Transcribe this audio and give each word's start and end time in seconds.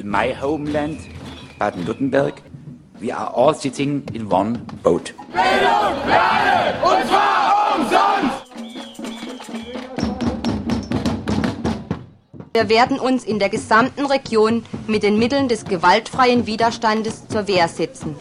in 0.00 0.10
my 0.10 0.32
homeland, 0.32 0.98
Baden-Württemberg, 1.58 2.42
we 2.98 3.12
are 3.12 3.30
all 3.34 3.54
sitting 3.54 4.02
in 4.14 4.30
one 4.30 4.66
boat. 4.82 5.12
Bildung, 5.32 6.08
Lade, 6.08 6.74
und 6.82 7.08
zwar 7.08 7.76
umsonst! 7.76 8.46
Wir 12.52 12.68
werden 12.68 12.98
uns 12.98 13.24
in 13.24 13.38
der 13.38 13.48
gesamten 13.48 14.06
Region 14.06 14.64
mit 14.86 15.02
den 15.02 15.18
Mitteln 15.18 15.48
des 15.48 15.64
gewaltfreien 15.64 16.46
Widerstandes 16.46 17.28
zur 17.28 17.46
Wehr 17.46 17.68
setzen. 17.68 18.16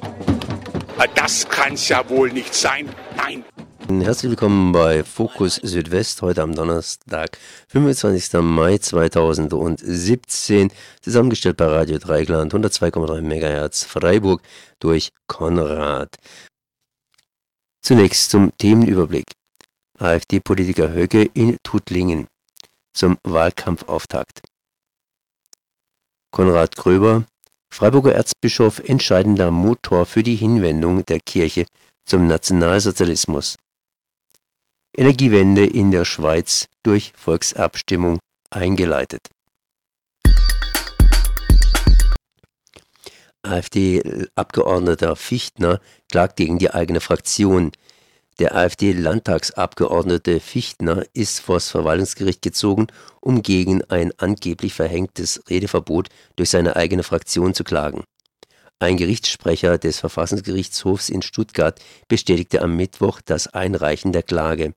Das 1.16 1.48
kann's 1.48 1.88
ja 1.88 2.07
wohl 2.09 2.32
nicht 2.32 2.54
sein. 2.54 2.89
Herzlich 3.92 4.30
willkommen 4.30 4.71
bei 4.71 5.04
Fokus 5.04 5.56
Südwest, 5.56 6.21
heute 6.21 6.44
am 6.44 6.54
Donnerstag, 6.54 7.39
25. 7.70 8.34
Mai 8.34 8.78
2017, 8.78 10.71
zusammengestellt 11.02 11.57
bei 11.57 11.65
Radio 11.65 11.98
Dreigland, 11.98 12.54
102,3 12.54 13.21
MHz 13.21 13.86
Freiburg 13.86 14.43
durch 14.78 15.10
Konrad. 15.25 16.18
Zunächst 17.82 18.29
zum 18.29 18.56
Themenüberblick. 18.60 19.25
AfD-Politiker 19.98 20.93
Höcke 20.93 21.24
in 21.34 21.57
Tuttlingen 21.64 22.28
zum 22.93 23.18
Wahlkampfauftakt. 23.24 24.42
Konrad 26.32 26.76
Gröber, 26.76 27.26
Freiburger 27.74 28.14
Erzbischof, 28.14 28.87
entscheidender 28.87 29.50
Motor 29.50 30.06
für 30.06 30.21
die 30.21 30.36
Hinwendung 30.36 31.04
der 31.07 31.20
Kirche 31.21 31.65
zum 32.06 32.28
Nationalsozialismus. 32.28 33.58
Energiewende 34.98 35.66
in 35.66 35.92
der 35.92 36.03
Schweiz 36.03 36.67
durch 36.84 37.14
Volksabstimmung 37.16 38.20
eingeleitet. 38.50 39.30
AfD-Abgeordneter 43.44 45.16
Fichtner 45.16 45.80
klagt 46.12 46.36
gegen 46.36 46.58
die 46.60 46.72
eigene 46.72 47.00
Fraktion. 47.02 47.72
Der 48.40 48.56
AfD-Landtagsabgeordnete 48.56 50.40
Fichtner 50.40 51.04
ist 51.14 51.40
vors 51.40 51.70
Verwaltungsgericht 51.70 52.42
gezogen, 52.42 52.88
um 53.22 53.44
gegen 53.44 53.84
ein 53.90 54.12
angeblich 54.17 54.73
verhängtes 54.73 55.42
Redeverbot 55.50 56.10
durch 56.36 56.50
seine 56.50 56.76
eigene 56.76 57.04
Fraktion 57.04 57.54
zu 57.54 57.64
klagen. 57.64 58.04
Ein 58.82 58.96
Gerichtssprecher 58.96 59.78
des 59.78 60.00
Verfassungsgerichtshofs 60.00 61.10
in 61.10 61.22
Stuttgart 61.22 61.82
bestätigte 62.08 62.62
am 62.62 62.78
Mittwoch 62.78 63.20
das 63.20 63.48
Einreichen 63.48 64.14
der 64.14 64.24
Klage. 64.24 64.74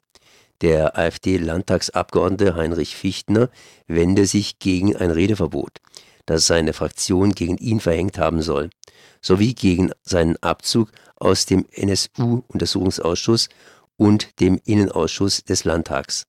Der 0.61 0.98
AfD-Landtagsabgeordnete 0.98 2.56
Heinrich 2.56 2.97
Fichtner 2.97 3.48
wende 3.86 4.27
sich 4.27 4.58
gegen 4.58 4.97
ein 4.97 5.12
Redeverbot, 5.12 5.78
das 6.27 6.48
seine 6.48 6.73
Fraktion 6.73 7.33
gegen 7.33 7.58
ihn 7.58 7.78
verhängt 7.78 8.19
haben 8.19 8.42
soll, 8.42 8.70
sowie 9.20 9.55
gegen 9.55 9.92
seinen 10.03 10.36
Abzug 10.42 10.91
aus 11.14 11.47
dem 11.47 11.64
NSU-Untersuchungsausschuss 11.70 13.48
und 13.97 14.41
dem 14.41 14.61
Innenausschuss 14.64 15.45
des 15.45 15.62
Landtags. 15.62 16.25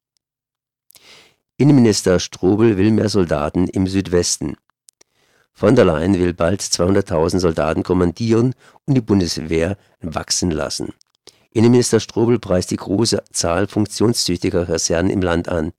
Innenminister 1.57 2.19
Strobel 2.19 2.77
will 2.77 2.91
mehr 2.91 3.09
Soldaten 3.09 3.67
im 3.67 3.87
Südwesten. 3.87 4.57
Von 5.53 5.75
der 5.75 5.85
Leyen 5.85 6.17
will 6.17 6.33
bald 6.33 6.61
200.000 6.61 7.39
Soldaten 7.39 7.83
kommandieren 7.83 8.55
und 8.85 8.95
die 8.95 9.01
Bundeswehr 9.01 9.77
wachsen 10.01 10.49
lassen. 10.49 10.93
Innenminister 11.51 11.99
Strobel 11.99 12.39
preist 12.39 12.71
die 12.71 12.77
große 12.77 13.23
Zahl 13.31 13.67
funktionstüchtiger 13.67 14.65
Kasernen 14.65 15.11
im 15.11 15.21
Land 15.21 15.49
an. 15.49 15.71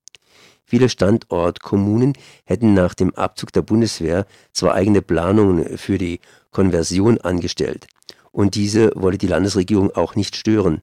Viele 0.65 0.89
Standortkommunen 0.89 2.15
hätten 2.45 2.73
nach 2.73 2.95
dem 2.95 3.15
Abzug 3.15 3.53
der 3.53 3.63
Bundeswehr 3.63 4.27
zwar 4.53 4.75
eigene 4.75 5.03
Planungen 5.03 5.77
für 5.77 5.99
die 5.99 6.21
Konversion 6.53 7.21
angestellt, 7.21 7.89
und 8.31 8.55
diese 8.55 8.93
wolle 8.95 9.19
die 9.19 9.27
Landesregierung 9.27 9.95
auch 9.95 10.15
nicht 10.15 10.37
stören. 10.37 10.81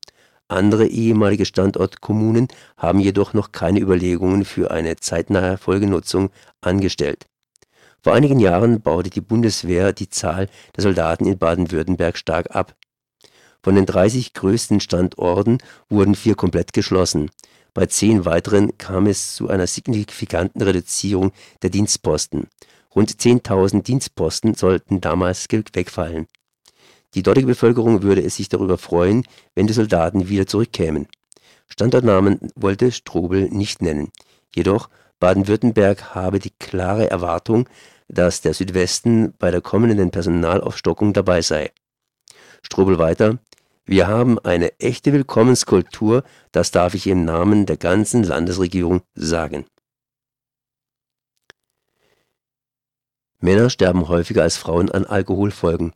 Andere 0.49 0.85
ehemalige 0.85 1.45
Standortkommunen 1.45 2.49
haben 2.75 2.99
jedoch 2.99 3.33
noch 3.33 3.53
keine 3.53 3.79
Überlegungen 3.79 4.43
für 4.43 4.69
eine 4.71 4.97
zeitnahe 4.97 5.57
Folgenutzung 5.57 6.29
angestellt. 6.59 7.27
Vor 8.03 8.13
einigen 8.13 8.39
Jahren 8.39 8.81
baute 8.81 9.11
die 9.11 9.21
Bundeswehr 9.21 9.93
die 9.93 10.09
Zahl 10.09 10.49
der 10.75 10.81
Soldaten 10.81 11.27
in 11.27 11.37
Baden-Württemberg 11.37 12.17
stark 12.17 12.55
ab. 12.55 12.75
Von 13.63 13.75
den 13.75 13.85
30 13.85 14.33
größten 14.33 14.79
Standorten 14.79 15.59
wurden 15.87 16.15
vier 16.15 16.33
komplett 16.33 16.73
geschlossen. 16.73 17.29
Bei 17.75 17.85
zehn 17.85 18.25
weiteren 18.25 18.75
kam 18.79 19.05
es 19.05 19.35
zu 19.35 19.49
einer 19.49 19.67
signifikanten 19.67 20.63
Reduzierung 20.63 21.31
der 21.61 21.69
Dienstposten. 21.69 22.47
Rund 22.93 23.11
10.000 23.11 23.83
Dienstposten 23.83 24.55
sollten 24.55 24.99
damals 24.99 25.47
wegfallen. 25.49 26.27
Die 27.13 27.23
dortige 27.23 27.47
Bevölkerung 27.47 28.01
würde 28.01 28.23
es 28.23 28.35
sich 28.35 28.49
darüber 28.49 28.77
freuen, 28.77 29.25
wenn 29.53 29.67
die 29.67 29.73
Soldaten 29.73 30.27
wieder 30.27 30.47
zurückkämen. 30.47 31.07
Standortnamen 31.67 32.51
wollte 32.55 32.91
Strobel 32.91 33.49
nicht 33.49 33.81
nennen. 33.81 34.11
Jedoch 34.53 34.89
Baden-Württemberg 35.21 36.15
habe 36.15 36.39
die 36.39 36.49
klare 36.49 37.09
Erwartung, 37.09 37.69
dass 38.09 38.41
der 38.41 38.53
Südwesten 38.53 39.33
bei 39.37 39.51
der 39.51 39.61
kommenden 39.61 40.11
Personalaufstockung 40.11 41.13
dabei 41.13 41.41
sei. 41.41 41.71
Strobel 42.63 42.97
weiter, 42.97 43.37
wir 43.85 44.07
haben 44.07 44.39
eine 44.39 44.77
echte 44.79 45.13
Willkommenskultur, 45.13 46.23
das 46.51 46.71
darf 46.71 46.95
ich 46.95 47.07
im 47.07 47.23
Namen 47.23 47.65
der 47.65 47.77
ganzen 47.77 48.23
Landesregierung 48.23 49.03
sagen. 49.13 49.65
Männer 53.39 53.69
sterben 53.69 54.07
häufiger 54.07 54.43
als 54.43 54.57
Frauen 54.57 54.91
an 54.91 55.05
Alkoholfolgen. 55.05 55.93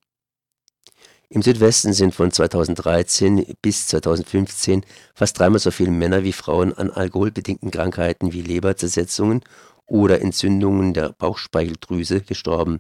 Im 1.36 1.42
Südwesten 1.42 1.92
sind 1.92 2.16
von 2.16 2.32
2013 2.32 3.58
bis 3.62 3.88
2015 3.88 4.86
fast 5.14 5.38
dreimal 5.38 5.60
so 5.60 5.70
viele 5.70 5.92
Männer 5.92 6.24
wie 6.24 6.32
Frauen 6.32 6.72
an 6.72 6.90
alkoholbedingten 6.90 7.72
Krankheiten 7.72 8.32
wie 8.32 8.42
Leberzersetzungen 8.42 9.42
oder 9.86 10.22
Entzündungen 10.22 10.94
der 10.94 11.10
Bauchspeicheldrüse 11.10 12.22
gestorben. 12.22 12.80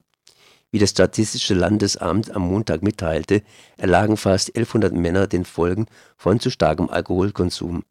Wie 0.71 0.79
das 0.79 0.91
Statistische 0.91 1.53
Landesamt 1.53 2.31
am 2.31 2.43
Montag 2.43 2.81
mitteilte, 2.81 3.41
erlagen 3.75 4.15
fast 4.15 4.55
1100 4.55 4.93
Männer 4.93 5.27
den 5.27 5.43
Folgen 5.43 5.87
von 6.15 6.39
zu 6.39 6.49
starkem 6.49 6.87
Alkoholkonsum. 6.87 7.83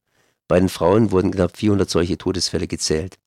Bei 0.49 0.59
den 0.59 0.71
Frauen 0.71 1.11
wurden 1.11 1.33
knapp 1.33 1.59
400 1.59 1.91
solche 1.91 2.17
Todesfälle 2.17 2.69
gezählt. 2.69 3.19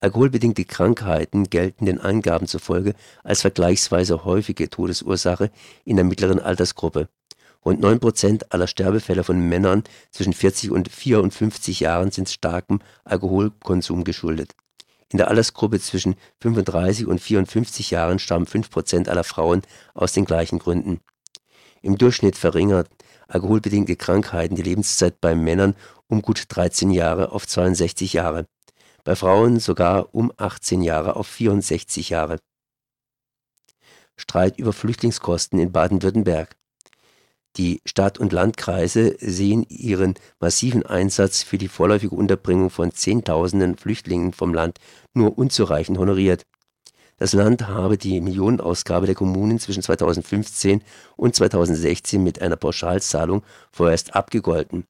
Alkoholbedingte 0.00 0.64
Krankheiten 0.66 1.48
gelten 1.48 1.86
den 1.86 1.98
Angaben 1.98 2.46
zufolge 2.46 2.94
als 3.24 3.40
vergleichsweise 3.40 4.24
häufige 4.24 4.68
Todesursache 4.68 5.50
in 5.84 5.96
der 5.96 6.04
mittleren 6.04 6.38
Altersgruppe. 6.38 7.08
Rund 7.64 7.80
9 7.80 7.98
Prozent 7.98 8.52
aller 8.52 8.66
Sterbefälle 8.66 9.24
von 9.24 9.40
Männern 9.40 9.84
zwischen 10.10 10.34
40 10.34 10.70
und 10.70 10.88
54 10.88 11.80
Jahren 11.80 12.10
sind 12.10 12.28
starkem 12.28 12.80
Alkoholkonsum 13.04 14.04
geschuldet. 14.04 14.54
In 15.10 15.18
der 15.18 15.28
Altersgruppe 15.28 15.80
zwischen 15.80 16.16
35 16.42 17.06
und 17.06 17.20
54 17.20 17.90
Jahren 17.90 18.18
starben 18.18 18.46
5 18.46 18.70
Prozent 18.70 19.08
aller 19.08 19.24
Frauen 19.24 19.62
aus 19.94 20.12
den 20.12 20.26
gleichen 20.26 20.58
Gründen. 20.58 21.00
Im 21.80 21.96
Durchschnitt 21.96 22.36
verringert 22.36 22.88
alkoholbedingte 23.28 23.96
Krankheiten 23.96 24.56
die 24.56 24.62
Lebenszeit 24.62 25.20
bei 25.20 25.34
Männern 25.34 25.74
um 26.06 26.22
gut 26.22 26.44
13 26.48 26.90
Jahre 26.90 27.32
auf 27.32 27.46
62 27.46 28.12
Jahre 28.12 28.46
bei 29.06 29.14
Frauen 29.14 29.60
sogar 29.60 30.12
um 30.12 30.32
18 30.36 30.82
Jahre 30.82 31.14
auf 31.14 31.28
64 31.28 32.10
Jahre. 32.10 32.40
Streit 34.16 34.58
über 34.58 34.72
Flüchtlingskosten 34.72 35.60
in 35.60 35.70
Baden-Württemberg. 35.70 36.56
Die 37.56 37.80
Stadt- 37.86 38.18
und 38.18 38.32
Landkreise 38.32 39.16
sehen 39.20 39.64
ihren 39.68 40.14
massiven 40.40 40.84
Einsatz 40.84 41.44
für 41.44 41.56
die 41.56 41.68
vorläufige 41.68 42.16
Unterbringung 42.16 42.68
von 42.68 42.90
Zehntausenden 42.90 43.76
Flüchtlingen 43.76 44.32
vom 44.32 44.52
Land 44.52 44.78
nur 45.14 45.38
unzureichend 45.38 45.98
honoriert. 45.98 46.44
Das 47.16 47.32
Land 47.32 47.68
habe 47.68 47.96
die 47.96 48.20
Millionenausgabe 48.20 49.06
der 49.06 49.14
Kommunen 49.14 49.60
zwischen 49.60 49.84
2015 49.84 50.82
und 51.14 51.36
2016 51.36 52.22
mit 52.22 52.42
einer 52.42 52.56
Pauschalzahlung 52.56 53.44
vorerst 53.70 54.16
abgegolten. 54.16 54.84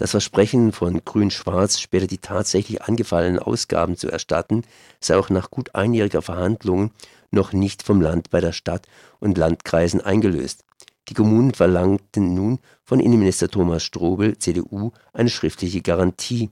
Das 0.00 0.12
Versprechen 0.12 0.72
von 0.72 1.04
Grün-Schwarz, 1.04 1.78
später 1.78 2.06
die 2.06 2.16
tatsächlich 2.16 2.80
angefallenen 2.80 3.38
Ausgaben 3.38 3.98
zu 3.98 4.10
erstatten, 4.10 4.62
sei 4.98 5.18
auch 5.18 5.28
nach 5.28 5.50
gut 5.50 5.74
einjähriger 5.74 6.22
Verhandlungen 6.22 6.92
noch 7.30 7.52
nicht 7.52 7.82
vom 7.82 8.00
Land 8.00 8.30
bei 8.30 8.40
der 8.40 8.52
Stadt 8.52 8.86
und 9.18 9.36
Landkreisen 9.36 10.00
eingelöst. 10.00 10.64
Die 11.10 11.12
Kommunen 11.12 11.52
verlangten 11.52 12.32
nun 12.32 12.60
von 12.82 12.98
Innenminister 12.98 13.50
Thomas 13.50 13.82
Strobel, 13.82 14.38
CDU, 14.38 14.92
eine 15.12 15.28
schriftliche 15.28 15.82
Garantie. 15.82 16.48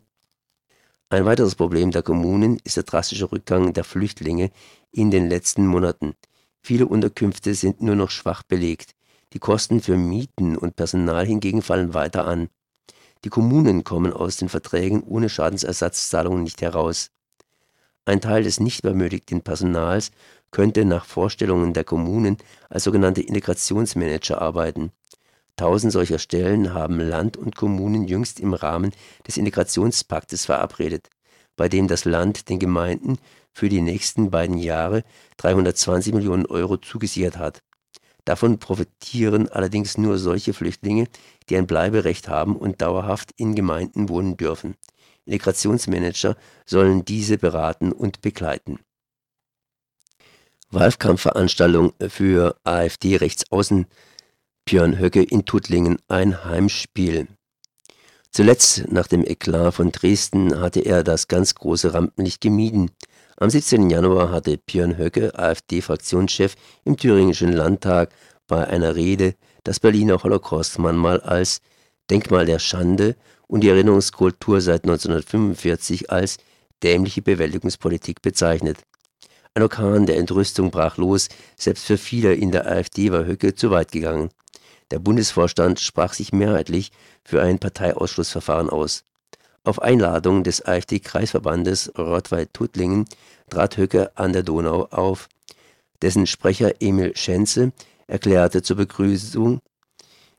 Ein 1.09 1.25
weiteres 1.25 1.55
Problem 1.55 1.91
der 1.91 2.03
Kommunen 2.03 2.59
ist 2.65 2.77
der 2.77 2.85
drastische 2.85 3.33
Rückgang 3.33 3.73
der 3.73 3.85
Flüchtlinge 3.85 4.50
in 4.93 5.11
den 5.11 5.27
letzten 5.31 5.67
Monaten. 5.67 6.17
Viele 6.61 6.87
Unterkünfte 6.87 7.55
sind 7.55 7.81
nur 7.81 7.97
noch 7.97 8.11
schwach 8.11 8.43
belegt. 8.43 8.95
Die 9.33 9.39
Kosten 9.39 9.81
für 9.81 9.97
Mieten 9.97 10.55
und 10.55 10.77
Personal 10.77 11.25
hingegen 11.25 11.62
fallen 11.62 11.95
weiter 11.95 12.27
an. 12.27 12.50
Die 13.25 13.31
Kommunen 13.31 13.85
kommen 13.85 14.12
aus 14.12 14.37
den 14.37 14.49
Verträgen 14.49 15.03
ohne 15.03 15.29
Schadensersatzzahlungen 15.29 16.43
nicht 16.43 16.62
heraus. 16.62 17.11
Ein 18.05 18.20
Teil 18.20 18.44
des 18.44 18.61
nicht 18.61 18.82
benötigten 18.82 19.43
Personals 19.43 20.12
könnte 20.50 20.85
nach 20.85 21.05
Vorstellungen 21.05 21.75
der 21.75 21.85
Kommunen 21.85 22.38
als 22.70 22.85
sogenannte 22.85 23.20
Integrationsmanager 23.20 24.41
arbeiten. 24.41 24.93
Tausend 25.56 25.93
solcher 25.93 26.19
Stellen 26.19 26.73
haben 26.73 27.00
Land 27.00 27.37
und 27.37 27.56
Kommunen 27.56 28.06
jüngst 28.06 28.38
im 28.38 28.55
Rahmen 28.55 28.93
des 29.26 29.37
Integrationspaktes 29.37 30.47
verabredet, 30.47 31.11
bei 31.56 31.69
dem 31.69 31.88
das 31.88 32.05
Land 32.05 32.49
den 32.49 32.61
Gemeinden 32.61 33.19
für 33.53 33.69
die 33.69 33.81
nächsten 33.81 34.31
beiden 34.31 34.56
Jahre 34.56 35.03
320 35.38 36.14
Millionen 36.14 36.47
Euro 36.47 36.76
zugesichert 36.76 37.37
hat. 37.38 37.61
Davon 38.28 38.58
profitieren 38.58 39.48
allerdings 39.48 39.96
nur 39.96 40.19
solche 40.19 40.52
Flüchtlinge, 40.52 41.08
die 41.48 41.56
ein 41.56 41.66
Bleiberecht 41.66 42.28
haben 42.28 42.56
und 42.56 42.82
dauerhaft 42.82 43.32
in 43.38 43.54
Gemeinden 43.54 44.10
wohnen 44.10 44.36
dürfen. 44.36 44.75
Integrationsmanager 45.25 46.36
sollen 46.66 47.06
diese 47.06 47.38
beraten 47.38 47.90
und 47.90 48.20
begleiten. 48.20 48.80
Wahlkampfveranstaltung 50.70 51.94
für 52.10 52.60
AfD-Rechtsaußen 52.64 53.86
Björn 54.66 54.98
Höcke 54.98 55.22
in 55.22 55.46
Tuttlingen 55.46 55.96
ein 56.08 56.44
Heimspiel. 56.44 57.28
Zuletzt 58.30 58.92
nach 58.92 59.06
dem 59.06 59.25
Eklat 59.25 59.72
von 59.72 59.90
Dresden 59.90 60.60
hatte 60.60 60.80
er 60.80 61.02
das 61.02 61.28
ganz 61.28 61.54
große 61.54 61.94
Rampenlicht 61.94 62.42
gemieden. 62.42 62.90
Am 63.40 63.50
17. 63.50 63.88
Januar 63.88 64.32
hatte 64.32 64.58
Björn 64.58 64.99
Höcke, 64.99 65.38
AfD-Fraktionschef 65.38 66.56
im 66.85 66.96
Thüringischen 66.96 67.52
Landtag, 67.52 68.11
bei 68.49 68.67
einer 68.67 68.96
Rede 68.96 69.37
das 69.62 69.79
Berliner 69.79 70.20
Holocaust-Mahnmal 70.20 71.20
als 71.20 71.61
Denkmal 72.11 72.46
der 72.46 72.58
Schande 72.58 73.14
und 73.46 73.61
die 73.61 73.69
Erinnerungskultur 73.69 74.61
seit 74.61 74.82
1945 74.82 76.11
als 76.11 76.38
dämliche 76.82 77.23
Bewältigungspolitik 77.23 78.23
bezeichnet. 78.23 78.79
Ein 79.55 79.62
Orkan 79.62 80.06
der 80.06 80.17
Entrüstung 80.17 80.73
brach 80.73 80.96
los, 80.96 81.29
selbst 81.56 81.85
für 81.85 81.96
viele 81.96 82.35
in 82.35 82.50
der 82.50 82.67
AfD 82.67 83.12
war 83.12 83.25
Höcke 83.25 83.55
zu 83.55 83.70
weit 83.70 83.93
gegangen. 83.93 84.31
Der 84.90 84.99
Bundesvorstand 84.99 85.79
sprach 85.79 86.12
sich 86.12 86.32
mehrheitlich 86.32 86.90
für 87.23 87.40
ein 87.40 87.61
Parteiausschlussverfahren 87.61 88.69
aus. 88.69 89.05
Auf 89.69 89.82
Einladung 89.82 90.44
des 90.44 90.65
AfD-Kreisverbandes 90.65 91.93
Rottweil-Tuttlingen 91.99 93.05
trat 93.50 93.76
Höcke 93.76 94.17
an 94.17 94.32
der 94.32 94.43
Donau 94.43 94.87
auf. 94.87 95.29
Dessen 96.00 96.26
Sprecher 96.26 96.81
Emil 96.81 97.15
Schenze 97.15 97.73
erklärte 98.06 98.62
zur 98.62 98.79
Begrüßung, 98.79 99.61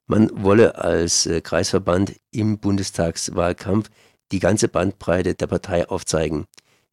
man 0.08 0.31
wolle 0.34 0.80
als 0.80 1.28
äh, 1.28 1.42
Kreisverband 1.42 2.16
im 2.31 2.58
Bundestagswahlkampf 2.58 3.92
die 4.31 4.40
ganze 4.40 4.68
Bandbreite 4.68 5.36
der 5.36 5.46
Partei 5.46 5.88
aufzeigen. 5.88 6.46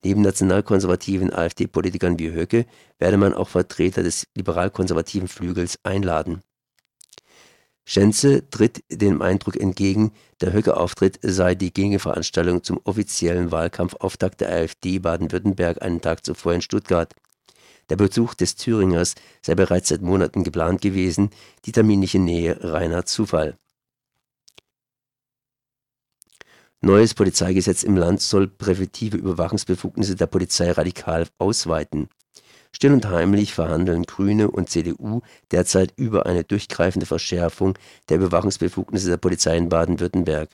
Neben 0.04 0.20
nationalkonservativen 0.20 1.32
AfD-Politikern 1.32 2.18
wie 2.18 2.34
Höcke 2.34 2.66
werde 2.98 3.16
man 3.16 3.32
auch 3.32 3.48
Vertreter 3.48 4.02
des 4.02 4.26
liberal-konservativen 4.34 5.28
Flügels 5.28 5.78
einladen 5.84 6.42
Schenze 7.88 8.50
tritt 8.50 8.82
dem 8.90 9.22
Eindruck 9.22 9.54
entgegen, 9.54 10.12
der 10.40 10.52
Höcke-Auftritt 10.52 11.20
sei 11.22 11.54
die 11.54 11.72
Gegenveranstaltung 11.72 12.64
zum 12.64 12.80
offiziellen 12.82 13.52
Wahlkampfauftakt 13.52 14.40
der 14.40 14.50
AfD 14.50 14.98
Baden-Württemberg 14.98 15.80
einen 15.80 16.00
Tag 16.00 16.24
zuvor 16.24 16.54
in 16.54 16.62
Stuttgart. 16.62 17.14
Der 17.88 17.94
Besuch 17.94 18.34
des 18.34 18.56
Thüringers 18.56 19.14
sei 19.40 19.54
bereits 19.54 19.90
seit 19.90 20.02
Monaten 20.02 20.42
geplant 20.42 20.82
gewesen, 20.82 21.30
die 21.64 21.70
terminliche 21.70 22.18
Nähe 22.18 22.58
reiner 22.60 23.06
Zufall. 23.06 23.56
Neues 26.80 27.14
Polizeigesetz 27.14 27.84
im 27.84 27.96
Land 27.96 28.20
soll 28.20 28.48
präventive 28.48 29.16
Überwachungsbefugnisse 29.16 30.16
der 30.16 30.26
Polizei 30.26 30.72
radikal 30.72 31.28
ausweiten 31.38 32.08
Still 32.76 32.92
und 32.92 33.08
heimlich 33.08 33.54
verhandeln 33.54 34.02
Grüne 34.02 34.50
und 34.50 34.68
CDU 34.68 35.22
derzeit 35.50 35.94
über 35.96 36.26
eine 36.26 36.44
durchgreifende 36.44 37.06
Verschärfung 37.06 37.72
der 38.10 38.18
Überwachungsbefugnisse 38.18 39.08
der 39.08 39.16
Polizei 39.16 39.56
in 39.56 39.70
Baden-Württemberg. 39.70 40.50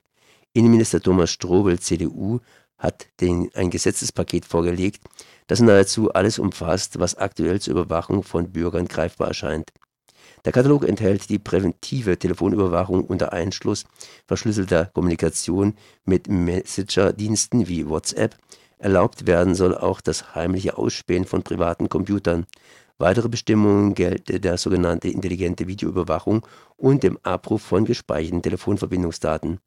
Innenminister 0.52 1.00
Thomas 1.00 1.32
Strobel 1.32 1.80
(CDU) 1.80 2.38
hat 2.78 3.08
den, 3.20 3.50
ein 3.54 3.70
Gesetzespaket 3.70 4.44
vorgelegt, 4.44 5.02
das 5.48 5.58
nahezu 5.58 6.12
alles 6.12 6.38
umfasst, 6.38 7.00
was 7.00 7.16
aktuell 7.16 7.60
zur 7.60 7.72
Überwachung 7.72 8.22
von 8.22 8.52
Bürgern 8.52 8.86
greifbar 8.86 9.26
erscheint. 9.26 9.72
Der 10.44 10.52
Katalog 10.52 10.84
enthält 10.84 11.28
die 11.28 11.40
präventive 11.40 12.20
Telefonüberwachung 12.20 13.04
unter 13.04 13.32
Einschluss 13.32 13.84
verschlüsselter 14.28 14.92
Kommunikation 14.94 15.74
mit 16.04 16.28
Messenger-Diensten 16.28 17.66
wie 17.66 17.88
WhatsApp 17.88 18.36
Erlaubt 18.82 19.28
werden 19.28 19.54
soll 19.54 19.76
auch 19.76 20.00
das 20.00 20.34
heimliche 20.34 20.76
Ausspähen 20.76 21.24
von 21.24 21.44
privaten 21.44 21.88
Computern. 21.88 22.46
Weitere 22.98 23.28
Bestimmungen 23.28 23.94
gelte 23.94 24.40
der 24.40 24.58
sogenannte 24.58 25.06
intelligente 25.06 25.68
Videoüberwachung 25.68 26.44
und 26.76 27.04
dem 27.04 27.16
Abruf 27.22 27.62
von 27.62 27.84
gespeicherten 27.84 28.42
Telefonverbindungsdaten. 28.42 29.60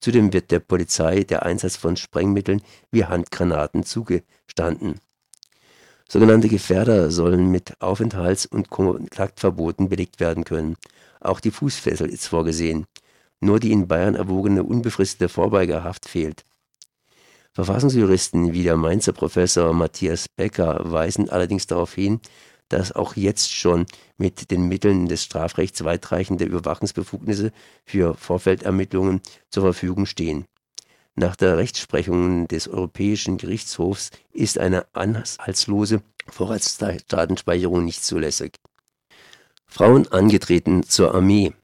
Zudem 0.00 0.34
wird 0.34 0.50
der 0.50 0.60
Polizei 0.60 1.24
der 1.24 1.46
Einsatz 1.46 1.76
von 1.76 1.96
Sprengmitteln 1.96 2.60
wie 2.90 3.06
Handgranaten 3.06 3.84
zugestanden. 3.84 5.00
Sogenannte 6.06 6.48
Gefährder 6.48 7.10
sollen 7.10 7.50
mit 7.50 7.80
Aufenthalts- 7.80 8.46
und 8.46 8.68
Kontaktverboten 8.68 9.88
belegt 9.88 10.20
werden 10.20 10.44
können. 10.44 10.76
Auch 11.20 11.40
die 11.40 11.52
Fußfessel 11.52 12.10
ist 12.10 12.26
vorgesehen. 12.26 12.84
Nur 13.40 13.60
die 13.60 13.72
in 13.72 13.88
Bayern 13.88 14.14
erwogene 14.14 14.62
unbefristete 14.62 15.30
Vorbeigerhaft 15.30 16.06
fehlt. 16.06 16.44
Verfassungsjuristen 17.58 18.52
wie 18.52 18.62
der 18.62 18.76
Mainzer 18.76 19.12
Professor 19.12 19.72
Matthias 19.72 20.28
Becker 20.28 20.78
weisen 20.84 21.28
allerdings 21.28 21.66
darauf 21.66 21.92
hin, 21.92 22.20
dass 22.68 22.92
auch 22.92 23.16
jetzt 23.16 23.52
schon 23.52 23.86
mit 24.16 24.52
den 24.52 24.68
Mitteln 24.68 25.08
des 25.08 25.24
Strafrechts 25.24 25.82
weitreichende 25.82 26.44
Überwachungsbefugnisse 26.44 27.50
für 27.84 28.14
Vorfeldermittlungen 28.14 29.22
zur 29.50 29.64
Verfügung 29.64 30.06
stehen. 30.06 30.44
Nach 31.16 31.34
der 31.34 31.56
Rechtsprechung 31.56 32.46
des 32.46 32.68
Europäischen 32.68 33.38
Gerichtshofs 33.38 34.12
ist 34.32 34.58
eine 34.58 34.86
anhaltslose 34.94 36.02
Vorratsdatenspeicherung 36.28 37.84
nicht 37.84 38.04
zulässig. 38.04 38.52
Frauen 39.66 40.06
angetreten 40.12 40.84
zur 40.84 41.12
Armee. 41.12 41.54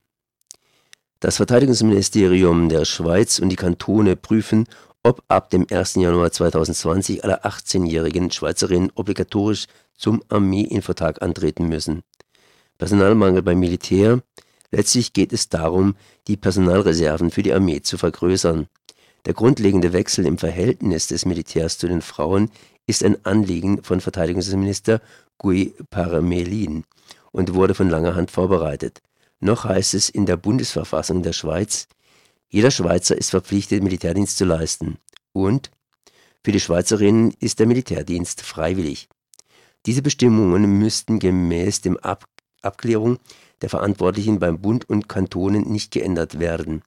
Das 1.20 1.37
Verteidigungsministerium 1.37 2.69
der 2.69 2.85
Schweiz 2.85 3.38
und 3.38 3.49
die 3.50 3.56
Kantone 3.56 4.17
prüfen, 4.17 4.67
ob 5.05 5.23
ab 5.29 5.51
dem 5.51 5.67
1. 5.71 5.97
Januar 5.97 6.33
2020 6.33 7.23
alle 7.23 7.45
18-jährigen 7.45 8.31
Schweizerinnen 8.31 8.91
obligatorisch 8.95 9.67
zum 9.97 10.23
Armeeinvertrag 10.31 11.23
antreten 11.23 11.69
müssen. 11.69 12.02
Personalmangel 12.78 13.43
beim 13.43 13.61
Militär. 13.61 14.23
Letztlich 14.71 15.12
geht 15.12 15.33
es 15.33 15.49
darum, 15.50 15.95
die 16.26 16.37
Personalreserven 16.37 17.31
für 17.31 17.43
die 17.43 17.52
Armee 17.52 17.83
zu 17.83 17.99
vergrößern. 17.99 18.67
Der 19.26 19.35
grundlegende 19.35 19.93
Wechsel 19.93 20.26
im 20.26 20.38
Verhältnis 20.38 21.07
des 21.07 21.26
Militärs 21.26 21.78
zu 21.78 21.87
den 21.87 22.02
Frauen 22.02 22.50
ist 22.87 23.05
ein 23.05 23.25
Anliegen 23.25 23.83
von 23.83 24.00
Verteidigungsminister 24.00 25.00
Guy 25.38 25.75
Parmelin 25.90 26.85
und 27.31 27.55
wurde 27.55 27.75
von 27.75 27.90
langer 27.90 28.17
Hand 28.17 28.31
vorbereitet. 28.31 29.00
Noch 29.40 29.64
heißt 29.64 29.95
es 29.95 30.09
in 30.09 30.25
der 30.25 30.38
Bundesverfassung 30.38 31.23
der 31.23 31.33
Schweiz, 31.35 31.88
jeder 32.54 32.70
Schweizer 32.70 33.18
ist 33.18 33.30
verpflichtet, 33.30 33.82
Militärdienst 33.82 34.38
zu 34.38 34.44
leisten. 34.44 34.99
Und 35.32 35.73
für 36.44 36.52
die 36.52 36.61
Schweizerinnen 36.61 37.34
ist 37.40 37.58
der 37.58 37.66
Militärdienst 37.66 38.42
freiwillig. 38.42 39.08
Diese 39.87 40.02
Bestimmungen 40.02 40.78
müssten 40.78 41.18
gemäß 41.18 41.80
dem 41.80 41.96
Ab 41.96 42.26
Abklärung 42.62 43.18
der 43.61 43.70
Verantwortlichen 43.70 44.38
beim 44.38 44.61
Bund 44.61 44.88
und 44.88 45.08
Kantonen 45.08 45.64
nicht 45.68 45.90
geändert 45.90 46.38
werden. 46.38 46.82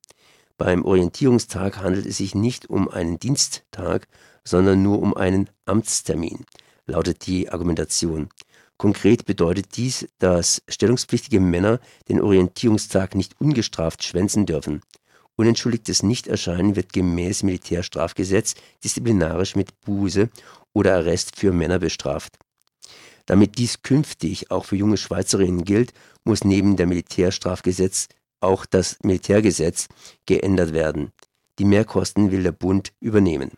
Beim 0.58 0.86
Orientierungstag 0.86 1.80
handelt 1.80 2.06
es 2.06 2.16
sich 2.16 2.34
nicht 2.34 2.70
um 2.70 2.88
einen 2.88 3.20
Diensttag, 3.20 4.08
sondern 4.46 4.82
nur 4.82 5.02
um 5.02 5.18
einen 5.18 5.50
Amtstermin, 5.66 6.46
lautet 6.86 7.28
die 7.28 7.50
Argumentation. 7.50 8.30
Konkret 8.78 9.26
bedeutet 9.26 9.76
dies, 9.76 10.08
dass 10.20 10.62
stellungspflichtige 10.70 11.42
Männer 11.42 11.82
den 12.08 12.22
Orientierungstag 12.22 13.16
nicht 13.16 13.42
ungestraft 13.42 14.06
schwänzen 14.06 14.46
dürfen. 14.46 14.82
Unentschuldigtes 15.38 16.04
Nichterscheinen 16.04 16.76
wird 16.76 16.92
gemäß 16.92 17.44
Militärstrafgesetz 17.44 18.56
disziplinarisch 18.84 19.56
mit 19.56 19.80
Buße 19.82 20.30
oder 20.74 20.96
Arrest 20.96 21.38
für 21.38 21.54
Männer 21.54 21.80
bestraft. 21.80 22.38
Damit 23.26 23.58
dies 23.58 23.82
künftig 23.82 24.52
auch 24.52 24.66
für 24.66 24.76
junge 24.76 24.98
Schweizerinnen 24.98 25.64
gilt, 25.64 25.94
muss 26.24 26.44
neben 26.44 26.76
dem 26.76 26.90
Militärstrafgesetz 26.90 28.10
auch 28.40 28.66
das 28.66 28.98
Militärgesetz 29.04 29.88
geändert 30.26 30.74
werden. 30.74 31.12
Die 31.60 31.66
Mehrkosten 31.66 32.32
will 32.32 32.44
der 32.44 32.52
Bund 32.52 32.92
übernehmen 33.00 33.52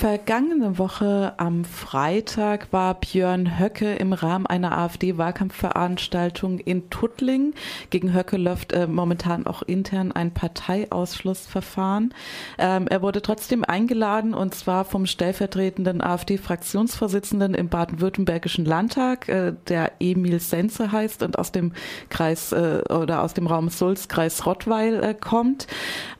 Vergangene 0.00 0.78
Woche 0.78 1.34
am 1.36 1.66
Freitag 1.66 2.72
war 2.72 2.94
Björn 2.94 3.58
Höcke 3.60 3.96
im 3.96 4.14
Rahmen 4.14 4.46
einer 4.46 4.78
AfD-Wahlkampfveranstaltung 4.78 6.58
in 6.58 6.88
Tuttlingen. 6.88 7.52
Gegen 7.90 8.14
Höcke 8.14 8.38
läuft 8.38 8.72
äh, 8.72 8.86
momentan 8.86 9.46
auch 9.46 9.60
intern 9.60 10.10
ein 10.10 10.32
Parteiausschlussverfahren. 10.32 12.14
Ähm, 12.56 12.88
er 12.88 13.02
wurde 13.02 13.20
trotzdem 13.20 13.62
eingeladen 13.62 14.32
und 14.32 14.54
zwar 14.54 14.86
vom 14.86 15.04
stellvertretenden 15.04 16.00
AfD-Fraktionsvorsitzenden 16.00 17.52
im 17.52 17.68
baden-württembergischen 17.68 18.64
Landtag, 18.64 19.28
äh, 19.28 19.52
der 19.68 19.92
Emil 20.00 20.40
Senze 20.40 20.92
heißt 20.92 21.22
und 21.22 21.38
aus 21.38 21.52
dem 21.52 21.74
Kreis 22.08 22.52
äh, 22.52 22.80
oder 22.88 23.22
aus 23.22 23.34
dem 23.34 23.46
Raum 23.46 23.68
Sulz, 23.68 24.08
Kreis 24.08 24.46
Rottweil 24.46 25.04
äh, 25.04 25.12
kommt. 25.14 25.66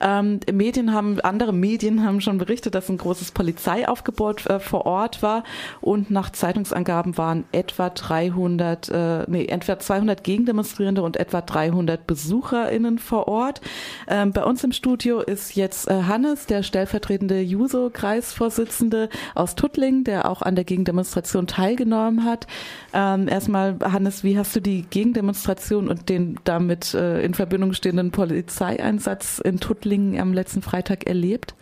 Ähm, 0.01 0.39
Medien 0.53 0.93
haben, 0.93 1.19
andere 1.21 1.51
Medien 1.51 2.05
haben 2.05 2.21
schon 2.21 2.37
berichtet, 2.37 2.75
dass 2.75 2.87
ein 2.87 2.97
großes 2.97 3.31
Polizeiaufgebot 3.71 4.45
äh, 4.47 4.59
vor 4.59 4.85
Ort 4.85 5.23
war 5.23 5.43
und 5.79 6.11
nach 6.11 6.31
Zeitungsangaben 6.31 7.17
waren 7.17 7.45
etwa 7.51 7.89
300, 7.89 8.89
äh, 8.89 9.23
nee, 9.27 9.45
etwa 9.45 9.79
200 9.79 10.23
Gegendemonstrierende 10.23 11.01
und 11.01 11.17
etwa 11.17 11.41
300 11.41 12.05
BesucherInnen 12.05 12.99
vor 12.99 13.27
Ort. 13.27 13.61
Ähm, 14.07 14.33
bei 14.33 14.43
uns 14.43 14.63
im 14.63 14.71
Studio 14.71 15.21
ist 15.21 15.55
jetzt 15.55 15.89
äh, 15.89 16.03
Hannes, 16.03 16.45
der 16.45 16.63
stellvertretende 16.63 17.41
Juso-Kreisvorsitzende 17.41 19.09
aus 19.35 19.55
Tuttling, 19.55 20.03
der 20.03 20.29
auch 20.29 20.41
an 20.41 20.55
der 20.55 20.65
Gegendemonstration 20.65 21.47
teilgenommen 21.47 22.25
hat. 22.25 22.47
Ähm, 22.93 23.27
erstmal, 23.27 23.77
Hannes, 23.81 24.23
wie 24.23 24.37
hast 24.37 24.55
du 24.55 24.59
die 24.59 24.83
Gegendemonstration 24.83 25.87
und 25.87 26.09
den 26.09 26.39
damit 26.43 26.93
äh, 26.93 27.21
in 27.21 27.33
Verbindung 27.33 27.73
stehenden 27.73 28.11
Polizeieinsatz 28.11 29.39
in 29.39 29.59
Tuttlingen 29.59 30.19
am 30.19 30.33
letzten 30.33 30.61
Freitag 30.61 31.07
erlebt? 31.07 31.55